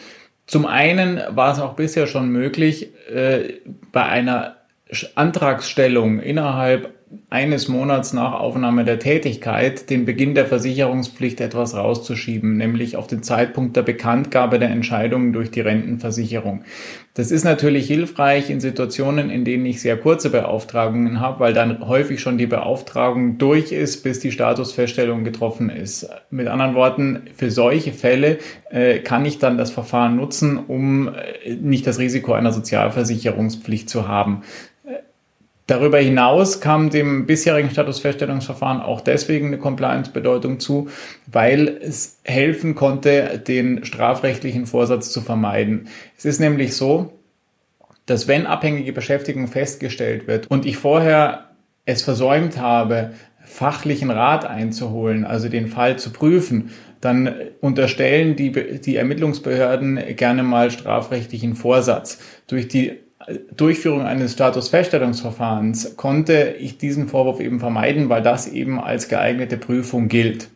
Zum 0.53 0.67
einen 0.67 1.19
war 1.31 1.51
es 1.51 1.61
auch 1.61 1.73
bisher 1.73 2.07
schon 2.07 2.29
möglich, 2.29 2.91
äh, 3.11 3.55
bei 3.91 4.03
einer 4.03 4.57
Antragsstellung 5.15 6.21
innerhalb 6.21 6.93
eines 7.31 7.69
Monats 7.69 8.13
nach 8.13 8.35
Aufnahme 8.35 8.85
der 8.85 8.99
Tätigkeit 8.99 9.89
den 9.89 10.05
Beginn 10.05 10.35
der 10.35 10.45
Versicherungspflicht 10.45 11.41
etwas 11.41 11.75
rauszuschieben, 11.75 12.59
nämlich 12.59 12.99
auf 12.99 13.07
den 13.07 13.23
Zeitpunkt 13.23 13.77
der 13.77 13.83
Bekanntgabe 13.83 14.59
der 14.59 14.69
Entscheidungen 14.69 15.33
durch 15.33 15.51
die 15.51 15.63
Rentenversicherung. 15.63 16.65
Das 17.15 17.31
ist 17.31 17.45
natürlich 17.45 17.87
hilfreich 17.89 18.49
in 18.49 18.61
Situationen, 18.61 19.29
in 19.29 19.45
denen 19.45 19.67
ich 19.67 19.83
sehr 19.83 19.99
kurze 19.99 20.31
Beauftragungen 20.31 21.21
habe, 21.21 21.41
weil 21.41 21.53
dann 21.53 21.87
häufig 21.87 22.21
schon 22.23 22.39
die 22.39 22.47
Beauftragung 22.47 23.37
durch 23.37 23.71
ist, 23.71 24.03
bis 24.03 24.19
die 24.21 24.33
Statusfeststellung 24.33 25.23
getroffen 25.23 25.69
ist. 25.69 26.09
Mit 26.31 26.49
anderen 26.49 26.75
Worten, 26.75 27.25
für 27.37 27.51
solche 27.51 27.93
Fälle 27.93 28.39
äh, 28.71 29.01
kann 29.01 29.27
ich 29.27 29.39
dann 29.39 29.59
das 29.59 29.71
Verfahren 29.71 30.17
nutzen, 30.17 30.57
um 30.57 31.09
äh, 31.09 31.55
nicht 31.57 31.87
das 31.87 31.99
Risiko 31.99 32.33
einer 32.33 32.53
Sozialversicherungspflicht 32.53 33.91
zu 33.91 34.09
haben. 34.09 34.43
Darüber 35.73 35.97
hinaus 35.97 36.61
kam 36.61 36.91
dem 36.91 37.25
bisherigen 37.25 37.71
Statusfeststellungsverfahren 37.71 38.83
auch 38.83 39.01
deswegen 39.01 39.47
eine 39.47 39.57
Compliance-Bedeutung 39.57 40.61
zu, 40.61 40.91
weil 41.27 41.67
es 41.67 42.19
helfen 42.25 42.75
konnte, 42.75 43.39
den 43.39 43.83
strafrechtlichen 43.87 44.67
Vorsatz 44.67 45.11
zu 45.11 45.23
vermeiden. 45.23 45.89
Es 46.19 46.27
ist 46.27 46.41
nämlich 46.41 46.77
so, 46.77 47.15
dass 48.05 48.29
wenn 48.29 48.47
abhängige 48.47 48.93
Beschäftigung 48.93 49.47
festgestellt 49.47 50.27
wird 50.27 50.47
und 50.51 50.67
ich 50.67 50.77
vorher 50.77 51.47
es 51.87 52.03
versäumt 52.03 52.59
habe, 52.59 53.13
fachlichen 53.43 54.11
Rat 54.11 54.45
einzuholen, 54.45 55.25
also 55.25 55.49
den 55.49 55.69
Fall 55.69 55.99
zu 55.99 56.11
prüfen, 56.11 56.69
dann 57.01 57.35
unterstellen 57.63 58.37
die, 58.37 58.53
die 58.53 58.97
Ermittlungsbehörden 58.97 59.99
gerne 60.17 60.43
mal 60.43 60.71
strafrechtlichen 60.71 61.55
Vorsatz. 61.55 62.19
Durch 62.47 62.69
die 62.69 62.99
Durchführung 63.57 64.03
eines 64.03 64.33
Statusfeststellungsverfahrens 64.33 65.97
konnte 65.97 66.57
ich 66.59 66.79
diesen 66.79 67.09
Vorwurf 67.09 67.41
eben 67.41 67.61
vermeiden, 67.61 68.09
weil 68.09 68.23
das 68.23 68.49
eben 68.49 68.81
als 68.81 69.09
geeignete 69.09 69.57
Prüfung 69.57 70.09
gilt. 70.09 70.49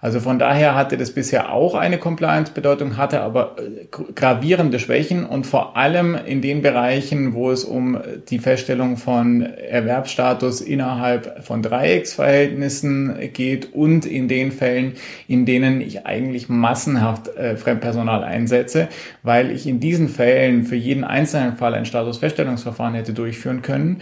Also 0.00 0.20
von 0.20 0.38
daher 0.38 0.76
hatte 0.76 0.96
das 0.96 1.10
bisher 1.10 1.52
auch 1.52 1.74
eine 1.74 1.98
Compliance-Bedeutung, 1.98 2.96
hatte 2.96 3.20
aber 3.20 3.56
äh, 3.58 3.86
gravierende 4.14 4.78
Schwächen 4.78 5.26
und 5.26 5.44
vor 5.44 5.76
allem 5.76 6.14
in 6.14 6.40
den 6.40 6.62
Bereichen, 6.62 7.34
wo 7.34 7.50
es 7.50 7.64
um 7.64 7.98
die 8.28 8.38
Feststellung 8.38 8.96
von 8.96 9.42
Erwerbsstatus 9.42 10.60
innerhalb 10.60 11.44
von 11.44 11.62
Dreiecksverhältnissen 11.62 13.32
geht 13.32 13.74
und 13.74 14.06
in 14.06 14.28
den 14.28 14.52
Fällen, 14.52 14.92
in 15.26 15.46
denen 15.46 15.80
ich 15.80 16.06
eigentlich 16.06 16.48
massenhaft 16.48 17.28
äh, 17.36 17.56
Fremdpersonal 17.56 18.22
einsetze, 18.22 18.86
weil 19.24 19.50
ich 19.50 19.66
in 19.66 19.80
diesen 19.80 20.08
Fällen 20.08 20.62
für 20.62 20.76
jeden 20.76 21.02
einzelnen 21.02 21.56
Fall 21.56 21.74
ein 21.74 21.86
Statusfeststellungsverfahren 21.86 22.94
hätte 22.94 23.14
durchführen 23.14 23.62
können 23.62 24.00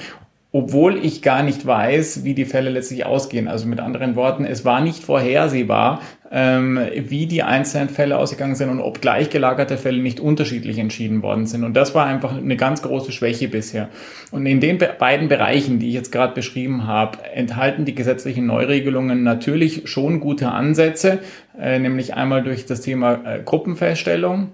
obwohl 0.56 1.04
ich 1.04 1.20
gar 1.20 1.42
nicht 1.42 1.66
weiß, 1.66 2.24
wie 2.24 2.32
die 2.32 2.46
Fälle 2.46 2.70
letztlich 2.70 3.04
ausgehen. 3.04 3.46
Also 3.46 3.66
mit 3.66 3.78
anderen 3.78 4.16
Worten, 4.16 4.46
es 4.46 4.64
war 4.64 4.80
nicht 4.80 5.04
vorhersehbar, 5.04 6.00
ähm, 6.32 6.80
wie 6.96 7.26
die 7.26 7.42
einzelnen 7.42 7.90
Fälle 7.90 8.16
ausgegangen 8.16 8.54
sind 8.54 8.70
und 8.70 8.80
ob 8.80 9.02
gleichgelagerte 9.02 9.76
Fälle 9.76 9.98
nicht 9.98 10.18
unterschiedlich 10.18 10.78
entschieden 10.78 11.22
worden 11.22 11.44
sind. 11.44 11.62
Und 11.62 11.74
das 11.74 11.94
war 11.94 12.06
einfach 12.06 12.34
eine 12.34 12.56
ganz 12.56 12.80
große 12.80 13.12
Schwäche 13.12 13.48
bisher. 13.48 13.90
Und 14.30 14.46
in 14.46 14.60
den 14.60 14.78
beiden 14.98 15.28
Bereichen, 15.28 15.78
die 15.78 15.88
ich 15.88 15.94
jetzt 15.94 16.10
gerade 16.10 16.32
beschrieben 16.32 16.86
habe, 16.86 17.18
enthalten 17.34 17.84
die 17.84 17.94
gesetzlichen 17.94 18.46
Neuregelungen 18.46 19.22
natürlich 19.22 19.82
schon 19.84 20.20
gute 20.20 20.52
Ansätze, 20.52 21.18
äh, 21.60 21.78
nämlich 21.78 22.14
einmal 22.14 22.42
durch 22.42 22.64
das 22.64 22.80
Thema 22.80 23.20
äh, 23.26 23.42
Gruppenfeststellung 23.44 24.52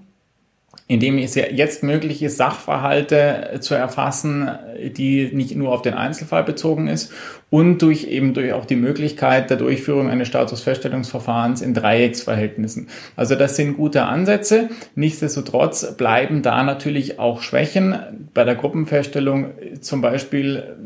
indem 0.93 1.17
es 1.17 1.35
ja 1.35 1.45
jetzt 1.51 1.83
möglich 1.83 2.23
ist, 2.23 2.37
Sachverhalte 2.37 3.59
zu 3.61 3.75
erfassen, 3.75 4.51
die 4.97 5.31
nicht 5.33 5.57
nur 5.57 5.73
auf 5.73 5.81
den 5.81 5.95
Einzelfall 5.95 6.45
bezogen 6.45 6.87
ist 6.87 7.13
und 7.49 7.81
durch 7.81 8.05
eben 8.05 8.35
durch 8.35 8.53
auch 8.53 8.67
die 8.67 8.77
Möglichkeit 8.77 9.49
der 9.49 9.57
Durchführung 9.57 10.11
eines 10.11 10.29
Statusfeststellungsverfahrens 10.29 11.63
in 11.63 11.73
Dreiecksverhältnissen. 11.73 12.89
Also 13.17 13.35
das 13.35 13.57
sind 13.57 13.77
gute 13.79 14.05
Ansätze. 14.05 14.69
Nichtsdestotrotz 14.95 15.97
bleiben 15.97 16.43
da 16.43 16.63
natürlich 16.63 17.19
auch 17.19 17.41
Schwächen. 17.41 17.99
Bei 18.35 18.45
der 18.45 18.55
Gruppenfeststellung 18.55 19.53
zum 19.81 20.03
Beispiel, 20.03 20.77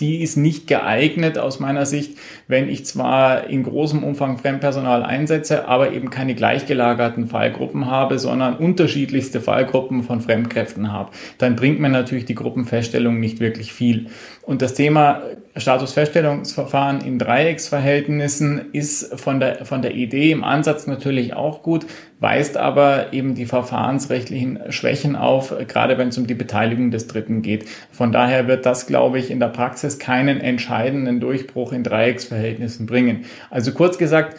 die 0.00 0.22
ist 0.22 0.36
nicht 0.36 0.66
geeignet 0.66 1.38
aus 1.38 1.60
meiner 1.60 1.86
Sicht, 1.86 2.16
wenn 2.46 2.68
ich 2.68 2.84
zwar 2.86 3.48
in 3.48 3.62
großem 3.62 4.02
Umfang 4.02 4.38
Fremdpersonal 4.38 5.02
einsetze, 5.02 5.68
aber 5.68 5.92
eben 5.92 6.10
keine 6.10 6.34
gleichgelagerten 6.34 7.26
Fallgruppen 7.28 7.86
habe, 7.86 8.18
sondern 8.18 8.56
unterschiedlichste 8.56 9.40
Fallgruppen 9.40 10.02
von 10.02 10.20
Fremdkräften 10.20 10.92
habe, 10.92 11.10
dann 11.38 11.56
bringt 11.56 11.80
mir 11.80 11.88
natürlich 11.88 12.24
die 12.24 12.34
Gruppenfeststellung 12.34 13.18
nicht 13.18 13.40
wirklich 13.40 13.72
viel. 13.72 14.06
Und 14.48 14.62
das 14.62 14.72
Thema 14.72 15.20
Statusfeststellungsverfahren 15.58 17.02
in 17.02 17.18
Dreiecksverhältnissen 17.18 18.72
ist 18.72 19.20
von 19.20 19.40
der, 19.40 19.66
von 19.66 19.82
der 19.82 19.94
Idee 19.94 20.30
im 20.30 20.42
Ansatz 20.42 20.86
natürlich 20.86 21.34
auch 21.34 21.62
gut, 21.62 21.84
weist 22.18 22.56
aber 22.56 23.12
eben 23.12 23.34
die 23.34 23.44
verfahrensrechtlichen 23.44 24.72
Schwächen 24.72 25.16
auf, 25.16 25.52
gerade 25.68 25.98
wenn 25.98 26.08
es 26.08 26.16
um 26.16 26.26
die 26.26 26.32
Beteiligung 26.32 26.90
des 26.90 27.08
Dritten 27.08 27.42
geht. 27.42 27.68
Von 27.90 28.10
daher 28.10 28.48
wird 28.48 28.64
das, 28.64 28.86
glaube 28.86 29.18
ich, 29.18 29.30
in 29.30 29.38
der 29.38 29.48
Praxis 29.48 29.98
keinen 29.98 30.40
entscheidenden 30.40 31.20
Durchbruch 31.20 31.74
in 31.74 31.84
Dreiecksverhältnissen 31.84 32.86
bringen. 32.86 33.26
Also 33.50 33.72
kurz 33.72 33.98
gesagt, 33.98 34.38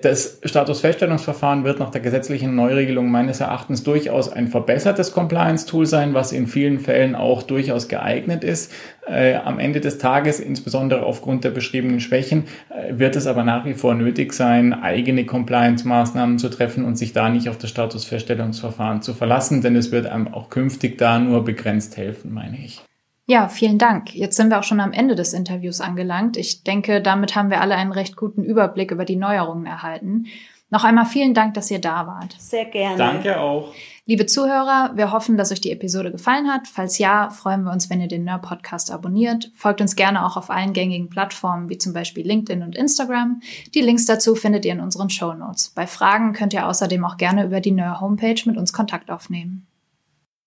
das 0.00 0.40
Statusfeststellungsverfahren 0.44 1.64
wird 1.64 1.78
nach 1.78 1.90
der 1.90 2.00
gesetzlichen 2.00 2.54
Neuregelung 2.54 3.10
meines 3.10 3.40
Erachtens 3.40 3.82
durchaus 3.82 4.30
ein 4.30 4.48
verbessertes 4.48 5.12
Compliance-Tool 5.12 5.86
sein, 5.86 6.14
was 6.14 6.32
in 6.32 6.46
vielen 6.46 6.78
Fällen 6.78 7.14
auch 7.14 7.42
durchaus 7.42 7.88
geeignet 7.88 8.44
ist. 8.44 8.72
Äh, 9.06 9.36
am 9.36 9.58
Ende 9.58 9.80
des 9.80 9.98
Tages, 9.98 10.40
insbesondere 10.40 11.04
aufgrund 11.04 11.44
der 11.44 11.50
beschriebenen 11.50 12.00
Schwächen, 12.00 12.44
äh, 12.68 12.98
wird 12.98 13.16
es 13.16 13.26
aber 13.26 13.44
nach 13.44 13.64
wie 13.64 13.74
vor 13.74 13.94
nötig 13.94 14.32
sein, 14.32 14.72
eigene 14.72 15.24
Compliance-Maßnahmen 15.24 16.38
zu 16.38 16.48
treffen 16.48 16.84
und 16.84 16.96
sich 16.96 17.12
da 17.12 17.28
nicht 17.28 17.48
auf 17.48 17.58
das 17.58 17.70
Statusfeststellungsverfahren 17.70 19.02
zu 19.02 19.14
verlassen, 19.14 19.62
denn 19.62 19.74
es 19.74 19.90
wird 19.90 20.06
einem 20.06 20.28
auch 20.28 20.48
künftig 20.50 20.98
da 20.98 21.18
nur 21.18 21.44
begrenzt 21.44 21.96
helfen, 21.96 22.32
meine 22.32 22.58
ich. 22.58 22.82
Ja, 23.30 23.46
vielen 23.46 23.78
Dank. 23.78 24.12
Jetzt 24.12 24.34
sind 24.34 24.50
wir 24.50 24.58
auch 24.58 24.64
schon 24.64 24.80
am 24.80 24.92
Ende 24.92 25.14
des 25.14 25.34
Interviews 25.34 25.80
angelangt. 25.80 26.36
Ich 26.36 26.64
denke, 26.64 27.00
damit 27.00 27.36
haben 27.36 27.48
wir 27.48 27.60
alle 27.60 27.76
einen 27.76 27.92
recht 27.92 28.16
guten 28.16 28.42
Überblick 28.42 28.90
über 28.90 29.04
die 29.04 29.14
Neuerungen 29.14 29.66
erhalten. 29.66 30.26
Noch 30.68 30.82
einmal 30.82 31.06
vielen 31.06 31.32
Dank, 31.32 31.54
dass 31.54 31.70
ihr 31.70 31.80
da 31.80 32.08
wart. 32.08 32.34
Sehr 32.40 32.64
gerne. 32.64 32.96
Danke 32.96 33.38
auch. 33.38 33.72
Liebe 34.04 34.26
Zuhörer, 34.26 34.90
wir 34.96 35.12
hoffen, 35.12 35.36
dass 35.36 35.52
euch 35.52 35.60
die 35.60 35.70
Episode 35.70 36.10
gefallen 36.10 36.52
hat. 36.52 36.66
Falls 36.66 36.98
ja, 36.98 37.30
freuen 37.30 37.62
wir 37.62 37.70
uns, 37.70 37.88
wenn 37.88 38.00
ihr 38.00 38.08
den 38.08 38.24
Nerd 38.24 38.42
Podcast 38.42 38.90
abonniert. 38.90 39.52
Folgt 39.54 39.80
uns 39.80 39.94
gerne 39.94 40.26
auch 40.26 40.36
auf 40.36 40.50
allen 40.50 40.72
gängigen 40.72 41.08
Plattformen, 41.08 41.68
wie 41.68 41.78
zum 41.78 41.92
Beispiel 41.92 42.26
LinkedIn 42.26 42.64
und 42.64 42.74
Instagram. 42.74 43.42
Die 43.76 43.80
Links 43.80 44.06
dazu 44.06 44.34
findet 44.34 44.64
ihr 44.64 44.72
in 44.72 44.80
unseren 44.80 45.08
Show 45.08 45.34
Notes. 45.34 45.70
Bei 45.70 45.86
Fragen 45.86 46.32
könnt 46.32 46.52
ihr 46.52 46.66
außerdem 46.66 47.04
auch 47.04 47.16
gerne 47.16 47.44
über 47.44 47.60
die 47.60 47.70
Nerd 47.70 48.00
Homepage 48.00 48.42
mit 48.46 48.56
uns 48.56 48.72
Kontakt 48.72 49.08
aufnehmen. 49.08 49.68